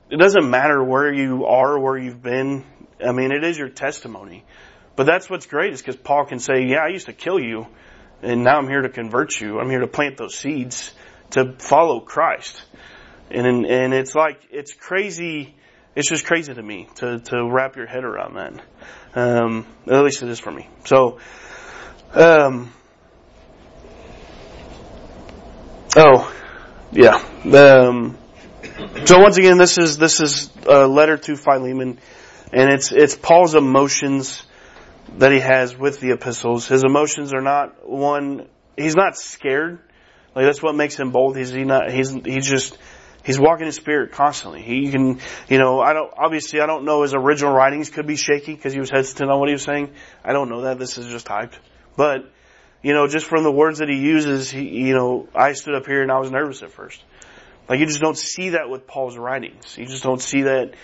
[0.10, 2.66] it doesn't matter where you are, where you've been.
[3.06, 4.44] I mean, it is your testimony.
[4.96, 7.68] But that's what's great is because Paul can say, yeah, I used to kill you
[8.22, 9.60] and now I'm here to convert you.
[9.60, 10.94] I'm here to plant those seeds
[11.32, 12.62] to follow Christ.
[13.30, 15.56] And, and it's like, it's crazy.
[15.96, 18.62] It's just crazy to me to, to wrap your head around that.
[19.16, 20.68] Um, at least it is for me.
[20.86, 21.20] So,
[22.14, 22.72] um,
[25.96, 26.34] oh,
[26.92, 27.16] yeah.
[27.46, 28.18] Um,
[29.06, 31.98] so once again, this is, this is a letter to Philemon
[32.52, 34.44] and it's, it's Paul's emotions
[35.18, 36.68] that he has with the epistles.
[36.68, 39.80] His emotions are not one, he's not scared.
[40.36, 41.36] Like that's what makes him bold.
[41.36, 42.78] He's he not he's he's just
[43.24, 44.62] he's walking in spirit constantly.
[44.62, 48.16] He can you know I don't obviously I don't know his original writings could be
[48.16, 49.92] shaky because he was hesitant on what he was saying.
[50.24, 50.80] I don't know that.
[50.80, 51.60] This is just typed,
[51.98, 52.32] but
[52.82, 55.86] you know just from the words that he uses, he you know I stood up
[55.86, 57.04] here and I was nervous at first.
[57.68, 59.78] Like you just don't see that with Paul's writings.
[59.78, 60.76] You just don't see that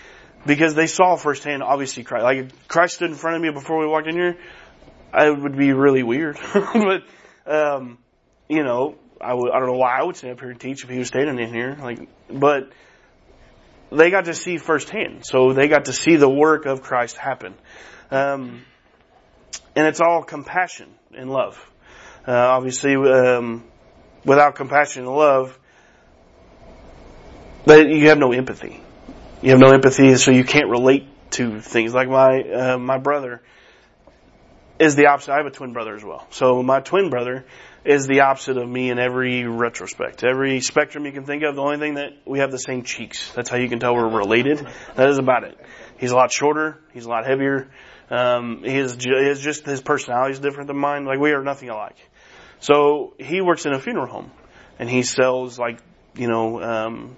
[0.46, 2.24] because they saw firsthand, obviously, Christ.
[2.24, 4.38] Like, Christ stood in front of me before we walked in here,
[5.14, 6.38] it would be really weird.
[6.54, 7.04] but,
[7.46, 7.98] um,
[8.48, 10.84] you know, I w- I don't know why I would stand up here and teach
[10.84, 11.78] if he was standing in here.
[11.80, 12.72] Like, but
[13.92, 15.26] they got to see firsthand.
[15.26, 17.56] So they got to see the work of Christ happen.
[18.12, 18.64] Um,
[19.76, 21.58] and it's all compassion and love.
[22.28, 23.64] Uh, obviously, um,
[24.26, 25.58] without compassion and love,
[27.68, 28.82] you have no empathy.
[29.42, 31.94] You have no empathy, so you can't relate to things.
[31.94, 33.44] Like my uh, my brother
[34.80, 35.32] is the opposite.
[35.32, 36.26] I have a twin brother as well.
[36.32, 37.46] So my twin brother
[37.86, 40.24] is the opposite of me in every retrospect.
[40.24, 43.32] Every spectrum you can think of, the only thing that we have the same cheeks.
[43.34, 44.68] That's how you can tell we're related.
[44.96, 45.56] That is about it.
[46.00, 46.80] He's a lot shorter.
[46.94, 47.70] He's a lot heavier.
[48.10, 51.06] Um, he is, he is just his personality is different than mine.
[51.06, 51.98] Like we are nothing alike.
[52.60, 54.32] So he works in a funeral home
[54.80, 55.78] and he sells like,
[56.16, 57.18] you know, um,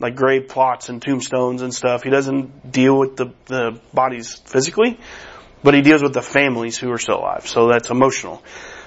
[0.00, 2.02] like grave plots and tombstones and stuff.
[2.02, 4.98] He doesn't deal with the, the bodies physically,
[5.62, 7.46] but he deals with the families who are still alive.
[7.46, 8.42] So that's emotional.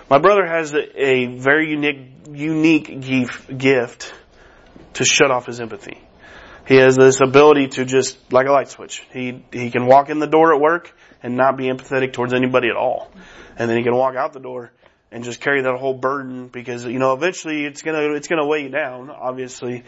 [0.10, 4.14] My brother has a, very unique, unique gift
[4.94, 6.02] to shut off his empathy.
[6.68, 9.06] He has this ability to just, like a light switch.
[9.12, 10.94] He, he can walk in the door at work
[11.24, 13.12] and not be empathetic towards anybody at all.
[13.58, 14.72] And then he can walk out the door
[15.12, 18.64] and just carry that whole burden because, you know, eventually it's gonna, it's gonna weigh
[18.64, 19.84] you down, obviously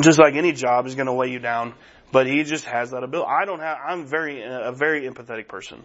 [0.00, 1.74] just like any job is going to weigh you down,
[2.12, 3.28] but he just has that ability.
[3.28, 5.84] I don't have, I'm very, a very empathetic person.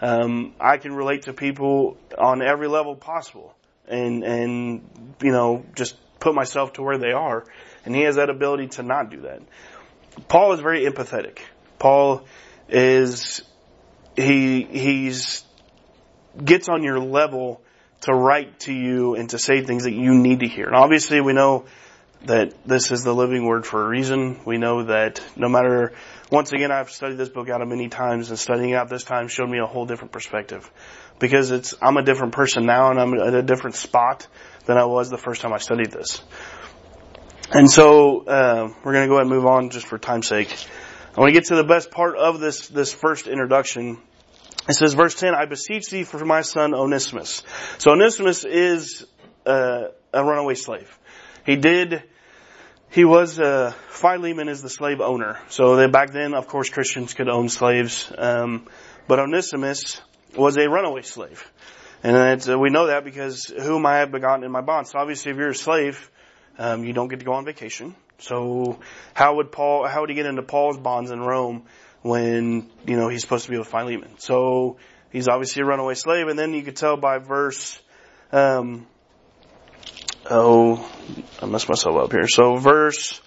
[0.00, 3.54] Um, I can relate to people on every level possible
[3.88, 7.44] and, and, you know, just put myself to where they are.
[7.84, 9.42] And he has that ability to not do that.
[10.28, 11.38] Paul is very empathetic.
[11.78, 12.26] Paul
[12.68, 13.42] is,
[14.16, 15.44] he, he's,
[16.42, 17.60] gets on your level
[18.02, 20.66] to write to you and to say things that you need to hear.
[20.66, 21.64] And obviously we know
[22.26, 24.40] that this is the living word for a reason.
[24.44, 25.92] We know that no matter,
[26.30, 29.28] once again, I've studied this book out of many times and studying out this time
[29.28, 30.70] showed me a whole different perspective.
[31.18, 34.26] Because it's, I'm a different person now and I'm at a different spot
[34.66, 36.22] than I was the first time I studied this.
[37.50, 40.54] And so, uh, we're gonna go ahead and move on just for time's sake.
[41.14, 44.00] I want to get to the best part of this, this first introduction.
[44.66, 47.42] It says, verse 10, I beseech thee for my son Onesimus.
[47.76, 49.04] So Onesimus is,
[49.44, 50.98] uh, a runaway slave.
[51.44, 52.04] He did
[52.92, 55.38] he was uh, Philemon is the slave owner.
[55.48, 58.68] So they, back then, of course, Christians could own slaves, um,
[59.08, 60.00] but Onesimus
[60.36, 61.50] was a runaway slave,
[62.02, 64.90] and uh, we know that because whom I have begotten in my bonds.
[64.90, 66.10] So obviously, if you're a slave,
[66.58, 67.94] um, you don't get to go on vacation.
[68.18, 68.78] So
[69.14, 69.86] how would Paul?
[69.86, 71.64] How would he get into Paul's bonds in Rome
[72.02, 74.18] when you know he's supposed to be with Philemon?
[74.18, 74.76] So
[75.10, 77.80] he's obviously a runaway slave, and then you could tell by verse.
[78.32, 78.86] Um,
[80.30, 80.90] oh,
[81.40, 82.28] I messed myself up here.
[82.28, 83.20] So verse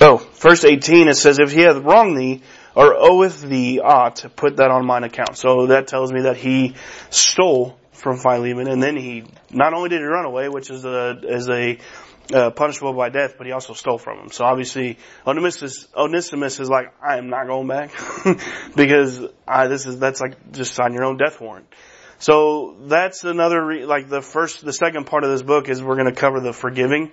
[0.00, 2.42] oh, verse 18 it says, if he hath wronged thee,
[2.74, 5.36] or oweth thee aught, put that on mine account.
[5.36, 6.74] So that tells me that he
[7.10, 11.18] stole from Philemon, and then he, not only did he run away, which is a,
[11.22, 11.78] is a,
[12.34, 14.30] uh, punishable by death, but he also stole from him.
[14.30, 17.92] So obviously, Onesimus, Onesimus is like, I am not going back
[18.76, 21.72] because I, this is that's like just sign your own death warrant.
[22.18, 25.96] So that's another re- like the first, the second part of this book is we're
[25.96, 27.12] going to cover the forgiving,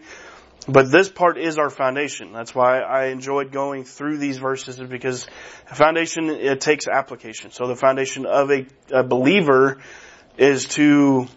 [0.67, 2.31] but this part is our foundation.
[2.31, 5.27] That's why I enjoyed going through these verses is because
[5.73, 7.51] foundation it takes application.
[7.51, 9.81] So the foundation of a, a believer
[10.37, 11.27] is to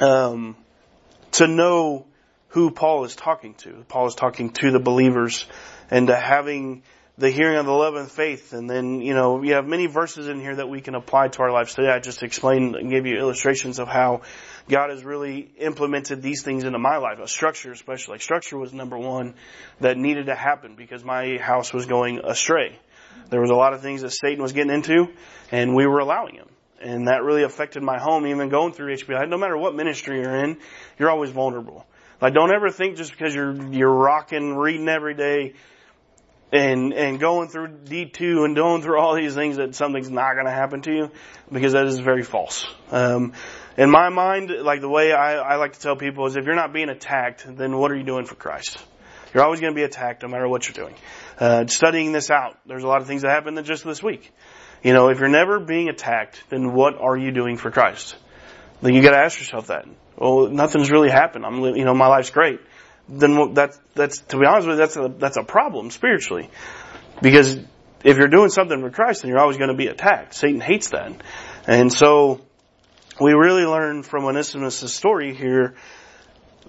[0.00, 0.56] um,
[1.32, 2.06] to know
[2.48, 3.84] who Paul is talking to.
[3.88, 5.46] Paul is talking to the believers
[5.90, 6.82] and to having
[7.20, 8.54] the hearing of the love and faith.
[8.54, 11.42] And then, you know, we have many verses in here that we can apply to
[11.42, 11.90] our lives today.
[11.90, 14.22] I just explained and gave you illustrations of how
[14.70, 18.14] God has really implemented these things into my life, a structure especially.
[18.14, 19.34] Like structure was number one
[19.80, 22.78] that needed to happen because my house was going astray.
[23.28, 25.08] There was a lot of things that Satan was getting into
[25.52, 26.48] and we were allowing him.
[26.80, 29.28] And that really affected my home, even going through HBI.
[29.28, 30.56] No matter what ministry you're in,
[30.98, 31.84] you're always vulnerable.
[32.22, 35.52] Like don't ever think just because you're, you're rocking, reading every day
[36.52, 40.46] and, and going through D2 and going through all these things that something's not going
[40.46, 41.10] to happen to you
[41.52, 42.66] because that is very false.
[42.90, 43.32] Um,
[43.76, 46.56] in my mind, like the way I, I like to tell people is if you're
[46.56, 48.78] not being attacked, then what are you doing for Christ?
[49.32, 50.96] You're always going to be attacked no matter what you're doing.
[51.38, 54.32] Uh, studying this out, there's a lot of things that happened just this week.
[54.82, 58.16] You know, if you're never being attacked, then what are you doing for Christ?
[58.82, 59.86] Then you got to ask yourself that
[60.20, 61.46] well, nothing's really happened.
[61.46, 62.60] I'm, you know, my life's great.
[63.10, 66.48] Then that's, that's, to be honest with you, that's a, that's a problem spiritually.
[67.20, 67.58] Because
[68.04, 70.34] if you're doing something for Christ, then you're always going to be attacked.
[70.34, 71.12] Satan hates that.
[71.66, 72.40] And so,
[73.20, 75.74] we really learn from Onesimus' story here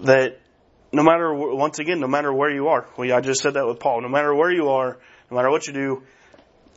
[0.00, 0.38] that
[0.92, 3.80] no matter, once again, no matter where you are, well, I just said that with
[3.80, 4.98] Paul, no matter where you are,
[5.30, 6.02] no matter what you do,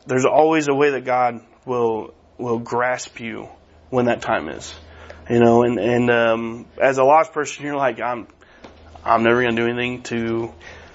[0.06, 3.48] there's always a way that God will, will grasp you
[3.90, 4.74] when that time is.
[5.28, 8.28] You know, and, and, um, as a lost person, you're like, I'm,
[9.06, 10.52] I'm never going to do anything to,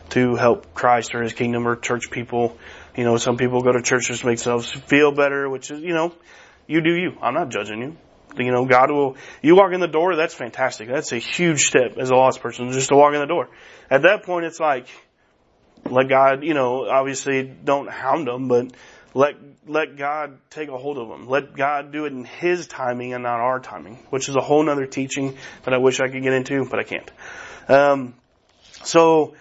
[0.10, 2.58] to help Christ or His kingdom or church people.
[2.96, 5.94] You know, some people go to churches to make themselves feel better, which is, you
[5.94, 6.14] know,
[6.68, 7.14] you do you.
[7.22, 7.98] I'm not judging you.
[8.38, 10.90] You know, God will, you walk in the door, that's fantastic.
[10.90, 13.50] That's a huge step as a lost person, just to walk in the door.
[13.90, 14.88] At that point, it's like,
[15.90, 18.74] let God, you know, obviously don't hound them, but
[19.14, 19.36] let,
[19.68, 21.28] let God take a hold of them.
[21.28, 24.64] Let God do it in His timing and not our timing, which is a whole
[24.64, 27.12] nother teaching that I wish I could get into, but I can't.
[27.68, 28.14] Um,
[28.84, 29.36] so,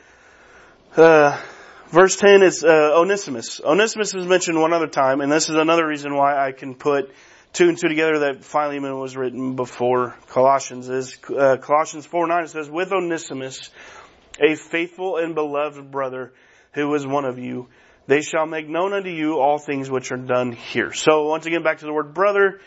[0.97, 1.41] uh,
[1.89, 3.61] verse 10 is, uh, Onesimus.
[3.61, 7.13] Onesimus is mentioned one other time, and this is another reason why I can put
[7.53, 12.45] two and two together that Philemon was written before Colossians is, uh, Colossians 4 9
[12.45, 13.71] it says, with Onesimus,
[14.41, 16.33] a faithful and beloved brother
[16.73, 17.69] who was one of you,
[18.11, 20.93] they shall make known unto you all things which are done here.
[20.93, 22.61] So once again, back to the word brother.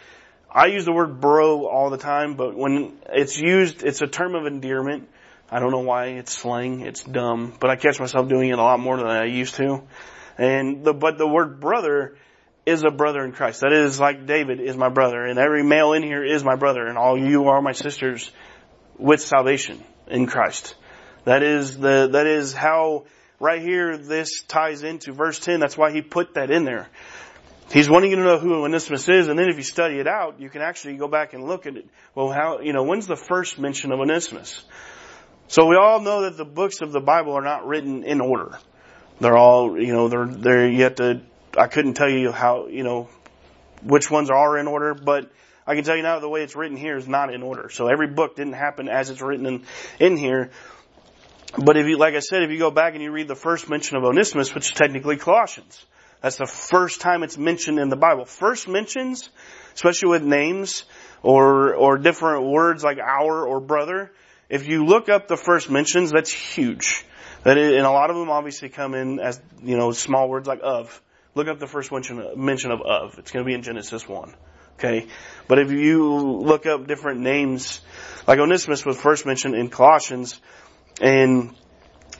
[0.49, 4.35] I use the word bro all the time, but when it's used, it's a term
[4.35, 5.09] of endearment.
[5.51, 6.79] I don't know why it's slang.
[6.79, 9.83] It's dumb, but I catch myself doing it a lot more than I used to.
[10.37, 12.15] And the, but the word brother
[12.65, 13.61] is a brother in Christ.
[13.61, 16.87] That is like David is my brother and every male in here is my brother
[16.87, 18.31] and all you are my sisters
[18.97, 20.75] with salvation in Christ.
[21.25, 23.07] That is the, that is how
[23.43, 25.59] right here, this ties into verse 10.
[25.59, 26.87] That's why he put that in there.
[27.71, 30.39] He's wanting you to know who Onesimus is, and then if you study it out,
[30.39, 31.85] you can actually go back and look at it.
[32.15, 34.63] Well, how, you know, when's the first mention of Onesimus?
[35.49, 38.57] So we all know that the books of the Bible are not written in order.
[39.19, 41.21] They're all, you know, they're, they're, have to,
[41.57, 43.09] I couldn't tell you how, you know,
[43.83, 45.29] which ones are in order, but
[45.67, 47.69] I can tell you now the way it's written here is not in order.
[47.69, 49.63] So every book didn't happen as it's written in,
[49.99, 50.51] in here.
[51.57, 53.69] But if you, like I said, if you go back and you read the first
[53.69, 55.85] mention of Onesimus, which is technically Colossians,
[56.21, 58.25] that's the first time it's mentioned in the Bible.
[58.25, 59.29] First mentions,
[59.75, 60.85] especially with names
[61.21, 64.11] or, or different words like our or brother,
[64.49, 67.05] if you look up the first mentions, that's huge.
[67.45, 71.01] And a lot of them obviously come in as, you know, small words like of.
[71.35, 73.17] Look up the first mention, mention of of.
[73.19, 74.33] It's going to be in Genesis 1.
[74.75, 75.07] Okay?
[75.47, 77.81] But if you look up different names,
[78.27, 80.39] like Onesimus was first mentioned in Colossians,
[81.01, 81.55] and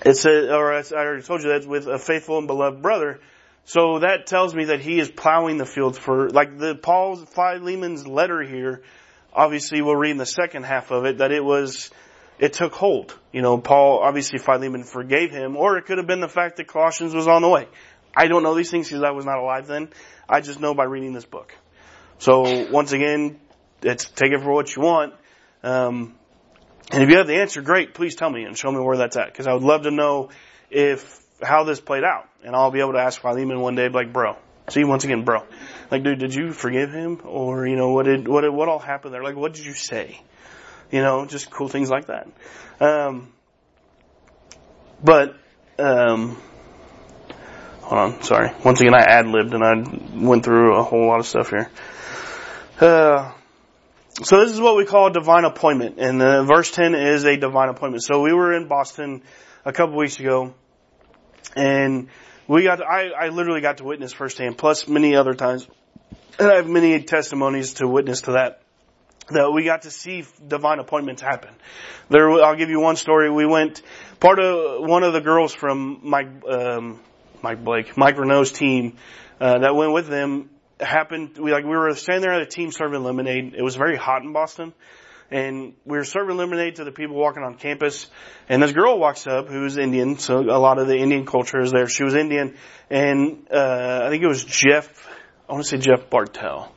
[0.05, 3.19] it says, or I already told you that with a faithful and beloved brother.
[3.65, 8.05] So that tells me that he is plowing the field for, like the Paul's Philemon's
[8.05, 8.83] letter here.
[9.31, 11.89] Obviously, we'll read in the second half of it that it was,
[12.39, 13.17] it took hold.
[13.31, 16.67] You know, Paul, obviously Philemon forgave him, or it could have been the fact that
[16.67, 17.67] Colossians was on the way.
[18.15, 19.89] I don't know these things because I was not alive then.
[20.27, 21.55] I just know by reading this book.
[22.19, 23.39] So once again,
[23.81, 25.13] it's take it for what you want.
[25.63, 26.15] Um,
[26.93, 29.17] and if you have the answer, great, please tell me and show me where that's
[29.17, 29.27] at.
[29.27, 30.29] Because I would love to know
[30.69, 32.29] if how this played out.
[32.43, 34.35] And I'll be able to ask Philemon one day, like, bro,
[34.69, 35.43] see once again, bro,
[35.91, 37.21] like, dude, did you forgive him?
[37.23, 39.23] Or, you know, what did, what, what all happened there?
[39.23, 40.21] Like, what did you say?
[40.91, 42.27] You know, just cool things like that.
[42.79, 43.31] Um,
[45.03, 45.35] but,
[45.79, 46.37] um,
[47.81, 48.51] hold on, sorry.
[48.63, 51.69] Once again, I ad-libbed and I went through a whole lot of stuff here.
[52.79, 53.31] Uh,
[54.21, 57.35] so this is what we call a divine appointment, and uh, verse 10 is a
[57.35, 58.03] divine appointment.
[58.03, 59.23] So we were in Boston
[59.65, 60.53] a couple weeks ago,
[61.55, 62.09] and
[62.47, 65.67] we got, to, I, I literally got to witness firsthand, plus many other times,
[66.37, 68.61] and I have many testimonies to witness to that,
[69.31, 71.49] that we got to see divine appointments happen.
[72.09, 73.31] There, I'll give you one story.
[73.31, 73.81] We went,
[74.19, 76.99] part of, one of the girls from Mike, um,
[77.41, 78.95] Mike Blake, Mike Renault's team,
[79.41, 82.71] uh, that went with them happened, we like, we were standing there at a team
[82.71, 83.53] serving lemonade.
[83.55, 84.73] It was very hot in Boston.
[85.31, 88.07] And we were serving lemonade to the people walking on campus.
[88.49, 91.71] And this girl walks up who's Indian, so a lot of the Indian culture is
[91.71, 91.87] there.
[91.87, 92.55] She was Indian.
[92.89, 95.07] And, uh, I think it was Jeff,
[95.49, 96.71] I want to say Jeff Bartell.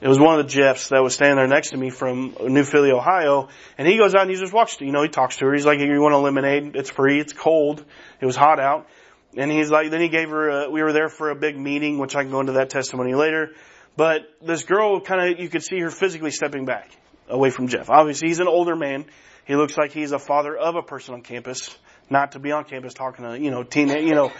[0.00, 2.64] It was one of the Jeffs that was standing there next to me from New
[2.64, 3.48] Philly, Ohio.
[3.78, 5.52] And he goes out and he just walks, you know, he talks to her.
[5.52, 6.74] He's like, you want a lemonade?
[6.74, 7.20] It's free.
[7.20, 7.84] It's cold.
[8.20, 8.88] It was hot out.
[9.36, 11.98] And he's like, then he gave her, a, we were there for a big meeting,
[11.98, 13.52] which I can go into that testimony later.
[13.96, 16.90] But this girl kind of, you could see her physically stepping back
[17.28, 17.90] away from Jeff.
[17.90, 19.06] Obviously, he's an older man.
[19.46, 21.76] He looks like he's a father of a person on campus,
[22.08, 24.32] not to be on campus talking to, you know, teen, you know,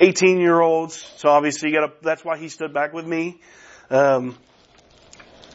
[0.00, 0.96] 18 year olds.
[1.16, 3.40] So obviously you gotta, that's why he stood back with me.
[3.90, 4.36] Um,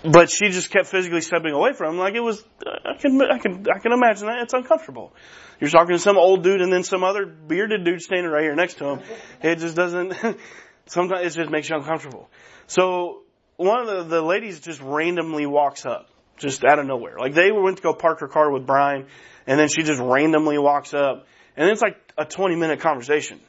[0.03, 3.37] but she just kept physically stepping away from him like it was, I can, I
[3.37, 4.39] can, I can imagine that.
[4.43, 5.13] It's uncomfortable.
[5.63, 8.53] You're talking to some old dude and then some other bearded dude standing right here
[8.53, 8.99] next to him.
[9.41, 10.13] It just doesn't,
[10.87, 12.29] sometimes it just makes you uncomfortable.
[12.67, 13.21] So
[13.55, 17.17] one of the, the ladies just randomly walks up, just out of nowhere.
[17.17, 19.05] Like they went to go park her car with Brian
[19.47, 23.39] and then she just randomly walks up and it's like a 20 minute conversation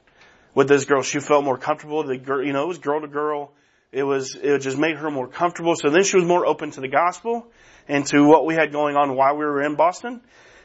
[0.54, 1.02] with this girl.
[1.02, 2.04] She felt more comfortable.
[2.04, 3.50] The girl, you know, it was girl to girl.
[3.90, 5.74] It was, it just made her more comfortable.
[5.74, 7.48] So then she was more open to the gospel
[7.88, 10.20] and to what we had going on while we were in Boston.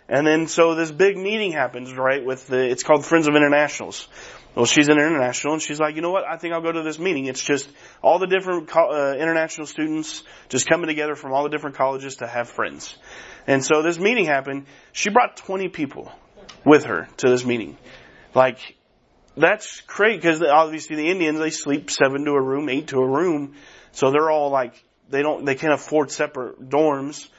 [0.09, 4.07] And then so this big meeting happens, right, with the, it's called Friends of Internationals.
[4.55, 6.81] Well, she's an international and she's like, you know what, I think I'll go to
[6.81, 7.27] this meeting.
[7.27, 7.69] It's just
[8.01, 12.27] all the different uh, international students just coming together from all the different colleges to
[12.27, 12.97] have friends.
[13.45, 14.65] And so this meeting happened.
[14.91, 16.11] She brought 20 people
[16.65, 17.77] with her to this meeting.
[18.33, 18.75] Like,
[19.37, 23.07] that's great because obviously the Indians, they sleep seven to a room, eight to a
[23.07, 23.55] room.
[23.91, 27.29] So they're all like, they don't, they can't afford separate dorms.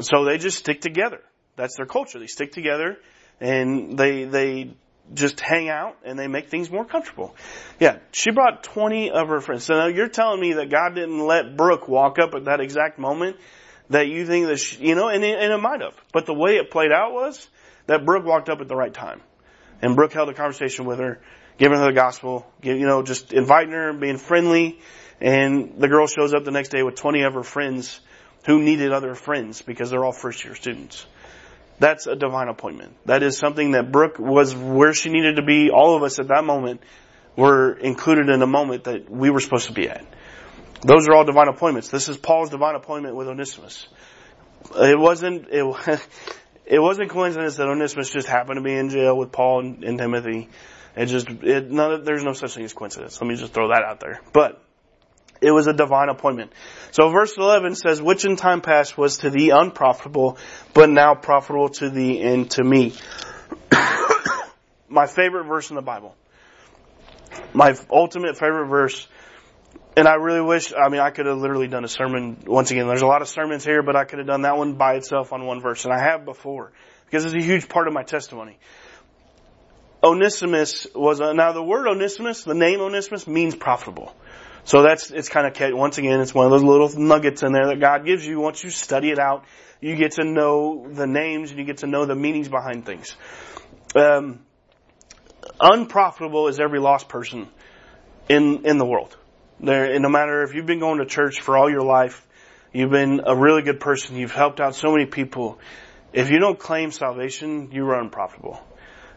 [0.00, 1.20] So they just stick together.
[1.60, 2.18] That's their culture.
[2.18, 2.96] They stick together
[3.38, 4.74] and they, they
[5.12, 7.36] just hang out and they make things more comfortable.
[7.78, 9.64] Yeah, she brought 20 of her friends.
[9.64, 12.98] So now you're telling me that God didn't let Brooke walk up at that exact
[12.98, 13.36] moment
[13.90, 15.94] that you think that she, you know, and it, and it might have.
[16.14, 17.46] But the way it played out was
[17.86, 19.20] that Brooke walked up at the right time.
[19.82, 21.20] And Brooke held a conversation with her,
[21.58, 24.80] giving her the gospel, you know, just inviting her, being friendly.
[25.20, 28.00] And the girl shows up the next day with 20 of her friends
[28.46, 31.04] who needed other friends because they're all first year students.
[31.80, 32.94] That's a divine appointment.
[33.06, 35.70] That is something that Brooke was where she needed to be.
[35.70, 36.82] All of us at that moment
[37.36, 40.04] were included in a moment that we were supposed to be at.
[40.82, 41.88] Those are all divine appointments.
[41.88, 43.88] This is Paul's divine appointment with Onesimus.
[44.76, 45.64] It wasn't, it,
[46.66, 49.98] it wasn't coincidence that Onesimus just happened to be in jail with Paul and, and
[49.98, 50.50] Timothy.
[50.96, 53.18] It just, it, none, there's no such thing as coincidence.
[53.20, 54.20] Let me just throw that out there.
[54.34, 54.62] But,
[55.40, 56.52] it was a divine appointment.
[56.92, 60.38] So verse 11 says, which in time past was to thee unprofitable,
[60.74, 62.94] but now profitable to thee and to me.
[64.88, 66.14] My favorite verse in the Bible.
[67.54, 69.06] My ultimate favorite verse.
[69.96, 72.86] And I really wish, I mean, I could have literally done a sermon, once again,
[72.86, 75.32] there's a lot of sermons here, but I could have done that one by itself
[75.32, 76.72] on one verse, and I have before,
[77.06, 78.56] because it's a huge part of my testimony.
[80.02, 84.14] Onesimus was, a, now the word Onesimus, the name Onesimus means profitable.
[84.64, 87.66] So that's, it's kind of, once again, it's one of those little nuggets in there
[87.68, 88.40] that God gives you.
[88.40, 89.44] Once you study it out,
[89.80, 93.16] you get to know the names and you get to know the meanings behind things.
[93.94, 94.40] Um,
[95.58, 97.48] unprofitable is every lost person
[98.28, 99.16] in, in the world.
[99.58, 102.26] There, no matter if you've been going to church for all your life,
[102.72, 105.58] you've been a really good person, you've helped out so many people.
[106.12, 108.60] If you don't claim salvation, you are unprofitable.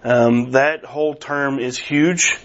[0.04, 2.38] Um, that whole term is huge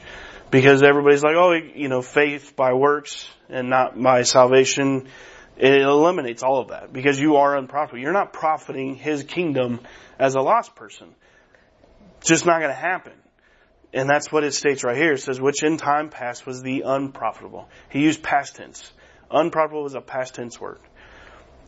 [0.50, 5.08] because everybody's like, oh, you know, faith by works and not by salvation.
[5.56, 8.00] It eliminates all of that because you are unprofitable.
[8.00, 9.80] You're not profiting his kingdom
[10.18, 11.08] as a lost person.
[12.18, 13.12] It's just not going to happen.
[13.92, 15.12] And that's what it states right here.
[15.14, 17.68] It says, which in time past was the unprofitable.
[17.90, 18.92] He used past tense.
[19.30, 20.78] Unprofitable was a past tense word.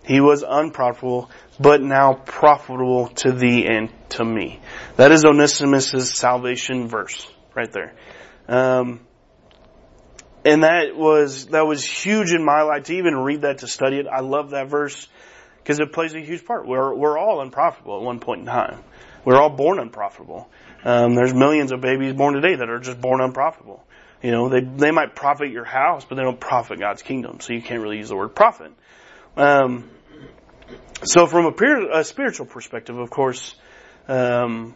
[0.05, 4.61] He was unprofitable, but now profitable to thee and to me.
[4.97, 7.95] That is Onesimus' salvation verse right there.
[8.51, 9.01] Um,
[10.45, 13.99] and that was that was huge in my life to even read that to study
[13.99, 14.07] it.
[14.07, 15.09] I love that verse
[15.59, 16.67] because it plays a huge part.
[16.67, 18.83] We're we're all unprofitable at one point in time.
[19.25, 20.49] We're all born unprofitable.
[20.83, 23.85] Um, there's millions of babies born today that are just born unprofitable.
[24.23, 27.39] You know, they they might profit your house, but they don't profit God's kingdom.
[27.41, 28.73] So you can't really use the word profit.
[29.37, 29.89] Um,
[31.05, 33.55] so from a, peer, a, spiritual perspective, of course,
[34.09, 34.75] um,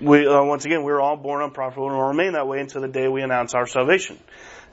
[0.00, 2.88] we uh, once again we're all born unprofitable and will remain that way until the
[2.88, 4.18] day we announce our salvation,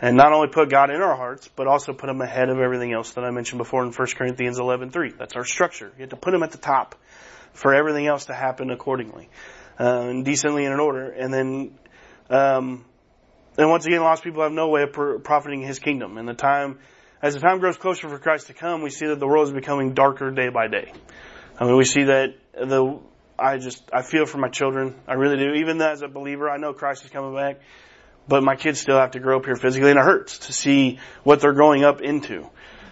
[0.02, 2.94] and not only put God in our hearts, but also put Him ahead of everything
[2.94, 5.18] else that I mentioned before in 1 Corinthians 11:3.
[5.18, 5.92] That's our structure.
[5.98, 6.96] You have to put Him at the top
[7.54, 9.30] for everything else to happen accordingly,
[9.80, 11.78] uh, and decently and in order, and then.
[12.30, 12.86] Um,
[13.58, 16.18] and once again, lost people have no way of profiting His kingdom.
[16.18, 16.80] And the time,
[17.22, 19.54] as the time grows closer for Christ to come, we see that the world is
[19.54, 20.94] becoming darker day by day.
[21.60, 23.00] I mean, we see that the
[23.40, 24.96] I just, I feel for my children.
[25.08, 25.54] I really do.
[25.56, 27.62] Even as a believer, I know Christ is coming back,
[28.28, 31.00] but my kids still have to grow up here physically and it hurts to see
[31.24, 32.48] what they're growing up into.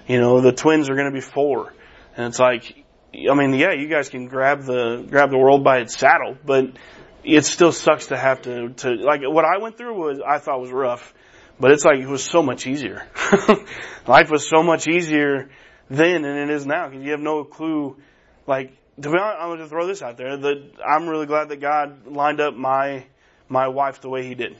[0.07, 1.73] You know, the twins are going to be four
[2.15, 5.79] and it's like, I mean, yeah, you guys can grab the, grab the world by
[5.79, 6.65] its saddle, but
[7.23, 10.59] it still sucks to have to, to, like what I went through was, I thought
[10.59, 11.13] was rough,
[11.59, 13.07] but it's like, it was so much easier.
[14.07, 15.49] Life was so much easier
[15.89, 17.97] then than it is now because you have no clue,
[18.45, 21.49] like, to be honest, I'm going to throw this out there that I'm really glad
[21.49, 23.05] that God lined up my
[23.47, 24.57] my wife the way He did,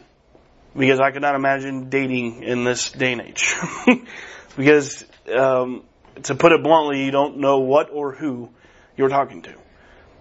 [0.77, 3.55] because I could not imagine dating in this day and age.
[4.57, 5.03] because
[5.35, 5.83] um,
[6.23, 8.49] to put it bluntly, you don't know what or who
[8.95, 9.55] you're talking to,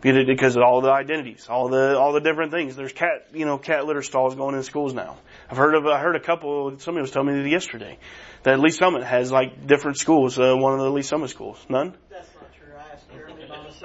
[0.00, 2.74] because of all the identities, all the all the different things.
[2.74, 5.18] There's cat you know cat litter stalls going in schools now.
[5.50, 6.78] I've heard of I heard a couple.
[6.78, 7.98] Somebody was telling me yesterday
[8.44, 10.38] that Lee Summit has like different schools.
[10.38, 11.58] Uh, one of the Lee Summit schools.
[11.68, 11.94] None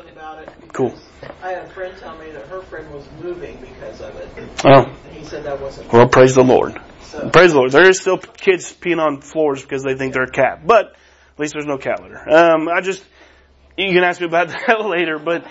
[0.09, 0.49] about it.
[0.73, 0.93] Cool.
[1.41, 4.29] I had a friend tell me that her friend was moving because of it.
[4.65, 4.85] Oh.
[4.85, 5.91] And he said that wasn't.
[5.91, 6.79] Well, praise the Lord.
[7.03, 7.29] So.
[7.29, 7.71] Praise the Lord.
[7.71, 11.39] There is still kids peeing on floors because they think they're a cat, but at
[11.39, 12.29] least there's no cat litter.
[12.29, 13.03] Um, I just,
[13.77, 15.45] you can ask me about that later, but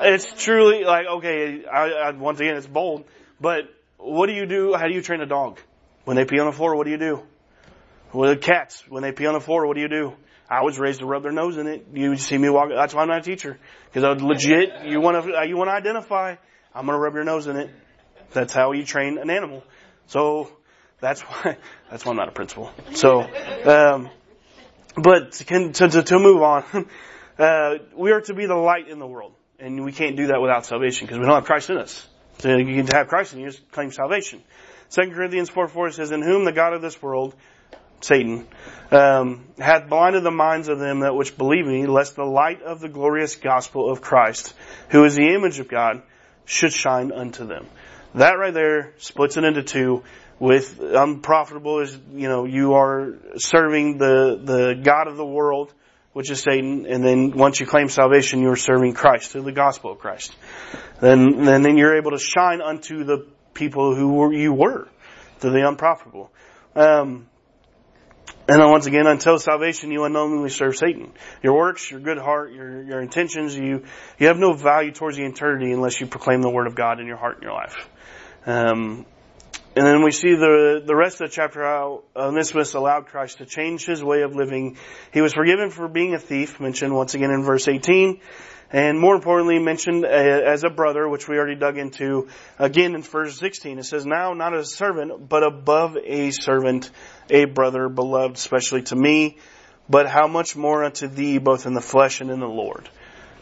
[0.00, 3.04] it's truly like, okay, I, I, once again, it's bold,
[3.40, 3.64] but
[3.98, 4.74] what do you do?
[4.74, 5.58] How do you train a dog?
[6.04, 7.22] When they pee on the floor, what do you do?
[8.12, 10.12] With cats, when they pee on the floor, what do you do?
[10.48, 11.86] I was raised to rub their nose in it.
[11.92, 12.68] You see me walk.
[12.68, 14.84] That's why I'm not a teacher because I legit.
[14.84, 16.36] You want to you want to identify.
[16.74, 17.70] I'm going to rub your nose in it.
[18.32, 19.64] That's how you train an animal.
[20.06, 20.50] So
[21.00, 21.56] that's why
[21.90, 22.70] that's why I'm not a principal.
[22.92, 23.22] So,
[23.64, 24.10] um,
[24.96, 26.88] but to, to, to move on,
[27.38, 30.40] uh, we are to be the light in the world, and we can't do that
[30.40, 32.06] without salvation because we don't have Christ in us.
[32.38, 34.42] So you can have Christ in you, just claim salvation.
[34.88, 37.34] Second Corinthians 4 4 says, In whom the God of this world
[38.00, 38.46] Satan,
[38.90, 42.80] um, hath blinded the minds of them that which believe me, lest the light of
[42.80, 44.54] the glorious gospel of Christ,
[44.90, 46.02] who is the image of God,
[46.44, 47.66] should shine unto them.
[48.14, 50.04] That right there splits it into two.
[50.38, 55.72] With unprofitable is you know you are serving the the God of the world,
[56.12, 59.52] which is Satan, and then once you claim salvation, you are serving Christ through the
[59.52, 60.36] gospel of Christ.
[61.00, 64.88] Then then then you're able to shine unto the people who were, you were,
[65.40, 66.30] to the unprofitable.
[66.74, 67.26] Um,
[68.48, 71.12] and then once again, until salvation, you unknowingly serve Satan.
[71.42, 73.84] Your works, your good heart, your, your intentions, you,
[74.18, 77.06] you have no value towards the eternity unless you proclaim the word of God in
[77.06, 77.88] your heart and your life.
[78.46, 79.04] Um,
[79.74, 83.46] and then we see the, the rest of the chapter how Onesimus allowed Christ to
[83.46, 84.78] change his way of living.
[85.12, 88.20] He was forgiven for being a thief, mentioned once again in verse 18
[88.70, 93.02] and more importantly mentioned uh, as a brother, which we already dug into again in
[93.02, 93.78] verse 16.
[93.78, 96.90] It says, now not as a servant, but above a servant,
[97.30, 99.38] a brother beloved, especially to me,
[99.88, 102.88] but how much more unto thee, both in the flesh and in the Lord.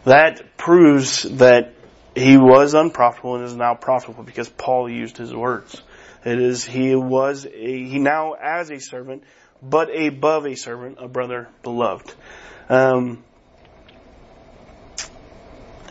[0.03, 1.73] That proves that
[2.15, 5.81] he was unprofitable and is now profitable because Paul used his words.
[6.23, 9.23] It is, he was a, he now as a servant,
[9.61, 12.13] but above a servant, a brother beloved.
[12.69, 13.23] Um,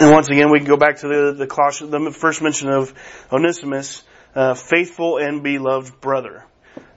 [0.05, 2.93] and once again, we can go back to the the, the first mention of
[3.33, 4.03] Onesimus,
[4.35, 6.45] uh, faithful and beloved brother,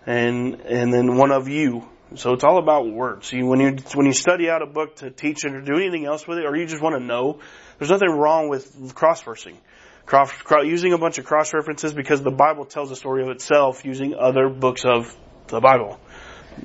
[0.05, 1.87] and and then one of you.
[2.15, 3.31] So it's all about words.
[3.31, 6.05] You, when you when you study out a book to teach it or do anything
[6.05, 7.39] else with it, or you just want to know,
[7.79, 9.57] there's nothing wrong with cross versing,
[10.05, 13.29] cross, cross, using a bunch of cross references because the Bible tells a story of
[13.29, 15.15] itself using other books of
[15.47, 15.97] the Bible.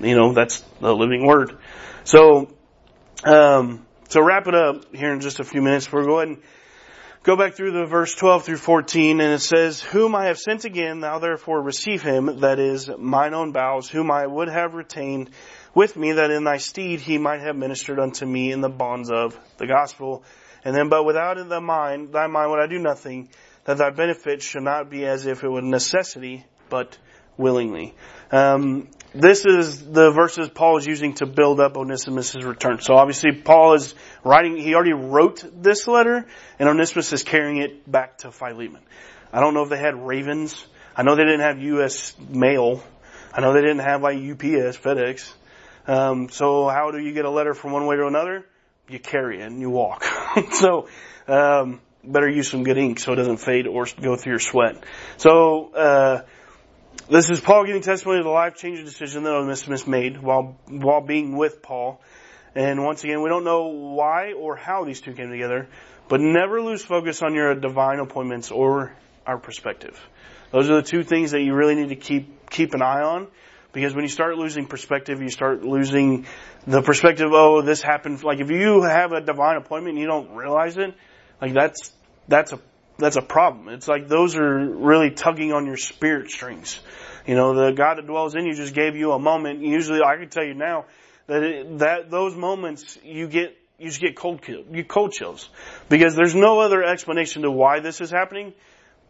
[0.00, 1.56] You know that's the living word.
[2.02, 2.52] So.
[3.24, 5.90] Um, so wrap it up here in just a few minutes.
[5.90, 6.42] We'll go ahead and
[7.22, 10.66] go back through the verse 12 through 14 and it says, Whom I have sent
[10.66, 15.30] again, thou therefore receive him, that is mine own bowels, whom I would have retained
[15.74, 19.10] with me, that in thy stead he might have ministered unto me in the bonds
[19.10, 20.24] of the gospel.
[20.62, 23.30] And then, but without in thy mind, thy mind would I do nothing.
[23.64, 26.98] that thy benefit should not be as if it were necessity, but
[27.38, 27.94] willingly.
[28.30, 32.80] Um, this is the verses Paul is using to build up Onesimus' return.
[32.80, 33.94] So obviously Paul is
[34.24, 36.26] writing, he already wrote this letter,
[36.58, 38.82] and Onesimus is carrying it back to Philemon.
[39.32, 40.64] I don't know if they had ravens.
[40.96, 42.14] I know they didn't have U.S.
[42.18, 42.82] mail.
[43.32, 45.32] I know they didn't have like UPS, FedEx.
[45.86, 48.46] Um, so how do you get a letter from one way to another?
[48.88, 50.04] You carry it and you walk.
[50.52, 50.88] so,
[51.26, 54.82] um, better use some good ink so it doesn't fade or go through your sweat.
[55.16, 56.22] So, uh,
[57.12, 61.36] this is Paul giving testimony of the life-changing decision that Onesimus made while, while being
[61.36, 62.00] with Paul.
[62.54, 65.68] And once again, we don't know why or how these two came together,
[66.08, 68.96] but never lose focus on your divine appointments or
[69.26, 70.00] our perspective.
[70.52, 73.28] Those are the two things that you really need to keep, keep an eye on.
[73.72, 76.24] Because when you start losing perspective, you start losing
[76.66, 78.22] the perspective, oh, this happened.
[78.22, 80.94] Like if you have a divine appointment and you don't realize it,
[81.42, 81.92] like that's,
[82.26, 82.60] that's a,
[82.98, 83.68] that's a problem.
[83.68, 86.80] It's like those are really tugging on your spirit strings.
[87.26, 89.60] You know, the God that dwells in you just gave you a moment.
[89.60, 90.86] Usually, I can tell you now
[91.26, 95.48] that it, that those moments you get you just get cold you cold chills
[95.88, 98.52] because there's no other explanation to why this is happening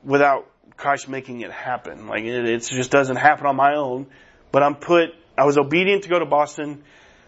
[0.05, 2.07] without Christ making it happen.
[2.07, 4.07] Like it, it just doesn't happen on my own.
[4.51, 5.11] But I'm put.
[5.37, 6.83] I was obedient to go to Boston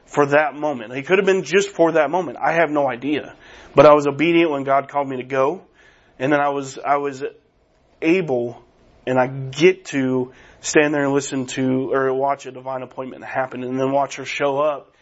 [0.07, 0.93] for that moment.
[0.93, 2.39] It could have been just for that moment.
[2.41, 3.35] I have no idea.
[3.75, 5.63] But I was obedient when God called me to go.
[6.19, 7.25] And then I was, I was
[8.01, 8.63] able
[9.07, 13.63] and I get to stand there and listen to or watch a divine appointment happen
[13.63, 14.95] and then watch her show up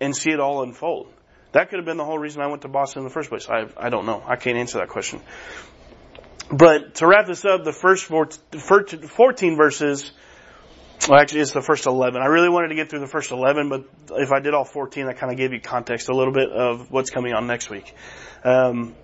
[0.00, 1.12] and see it all unfold.
[1.52, 3.48] That could have been the whole reason I went to Boston in the first place.
[3.48, 4.22] I, I don't know.
[4.26, 5.20] I can't answer that question.
[6.50, 10.12] But to wrap this up, the first 14 verses
[11.08, 12.22] well, actually, it's the first 11.
[12.22, 15.06] I really wanted to get through the first 11, but if I did all 14,
[15.06, 17.92] that kind of gave you context a little bit of what's coming on next week.
[18.44, 18.94] Um,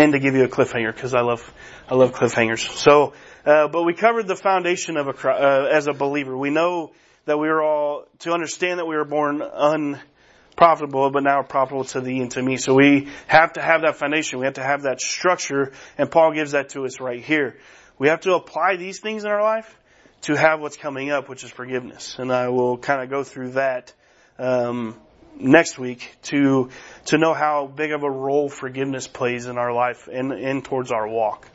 [0.00, 1.52] and to give you a cliffhanger, because I love,
[1.86, 2.66] I love cliffhangers.
[2.78, 3.12] So,
[3.44, 6.36] uh, but we covered the foundation of a, uh, as a believer.
[6.36, 6.92] We know
[7.26, 12.00] that we are all, to understand that we were born unprofitable, but now profitable to
[12.00, 12.56] thee and to me.
[12.56, 14.38] So we have to have that foundation.
[14.38, 17.58] We have to have that structure, and Paul gives that to us right here.
[17.98, 19.78] We have to apply these things in our life
[20.22, 22.16] to have what's coming up, which is forgiveness.
[22.18, 23.92] And I will kind of go through that
[24.38, 24.96] um,
[25.40, 26.70] next week to
[27.06, 30.90] to know how big of a role forgiveness plays in our life and, and towards
[30.92, 31.46] our walk.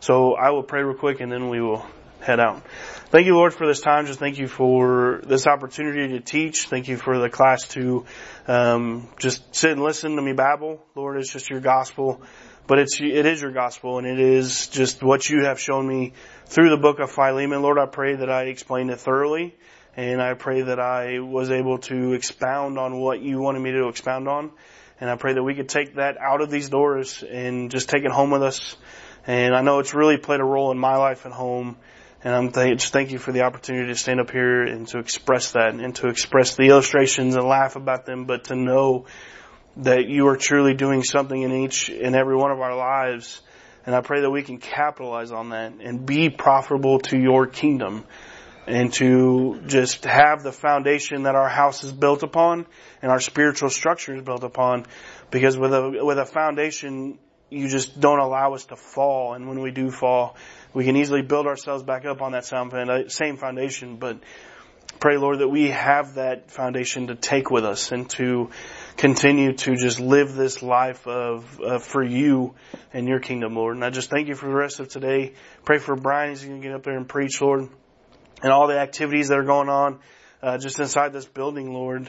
[0.00, 1.84] So I will pray real quick and then we will
[2.20, 2.62] head out.
[3.10, 4.06] Thank you, Lord, for this time.
[4.06, 6.66] Just thank you for this opportunity to teach.
[6.66, 8.06] Thank you for the class to
[8.46, 10.82] um, just sit and listen to me babble.
[10.94, 12.22] Lord, it's just your gospel,
[12.66, 16.12] but it's it is your gospel, and it is just what you have shown me
[16.46, 17.60] through the book of Philemon.
[17.60, 19.54] Lord, I pray that I explained it thoroughly
[19.96, 23.88] and I pray that I was able to expound on what you wanted me to
[23.88, 24.50] expound on.
[25.00, 28.04] And I pray that we could take that out of these doors and just take
[28.04, 28.76] it home with us.
[29.26, 31.76] And I know it's really played a role in my life at home.
[32.24, 34.98] And I'm th- just thank you for the opportunity to stand up here and to
[34.98, 39.06] express that and to express the illustrations and laugh about them, but to know
[39.78, 43.42] that you are truly doing something in each and every one of our lives
[43.84, 48.04] and I pray that we can capitalize on that and be profitable to your kingdom
[48.66, 52.66] and to just have the foundation that our house is built upon
[53.00, 54.86] and our spiritual structure is built upon.
[55.30, 57.18] Because with a, with a foundation,
[57.50, 59.34] you just don't allow us to fall.
[59.34, 60.36] And when we do fall,
[60.72, 63.96] we can easily build ourselves back up on that same foundation.
[63.96, 64.20] But
[65.00, 68.50] pray, Lord, that we have that foundation to take with us and to
[68.96, 72.54] continue to just live this life of, for you
[72.92, 73.74] and your kingdom, Lord.
[73.74, 75.34] And I just thank you for the rest of today.
[75.64, 76.30] Pray for Brian.
[76.30, 77.68] He's going to get up there and preach, Lord,
[78.42, 79.98] and all the activities that are going on,
[80.42, 82.08] uh, just inside this building, Lord.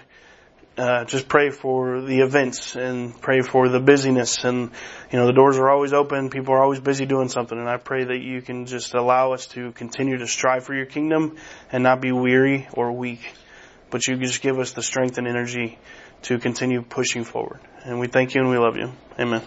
[0.75, 4.71] Uh, just pray for the events and pray for the busyness and
[5.11, 7.77] you know the doors are always open people are always busy doing something and i
[7.77, 11.37] pray that you can just allow us to continue to strive for your kingdom
[11.71, 13.21] and not be weary or weak
[13.93, 15.77] but you just give us the strength and energy
[16.23, 17.59] to continue pushing forward.
[17.83, 18.91] And we thank you and we love you.
[19.19, 19.43] Amen.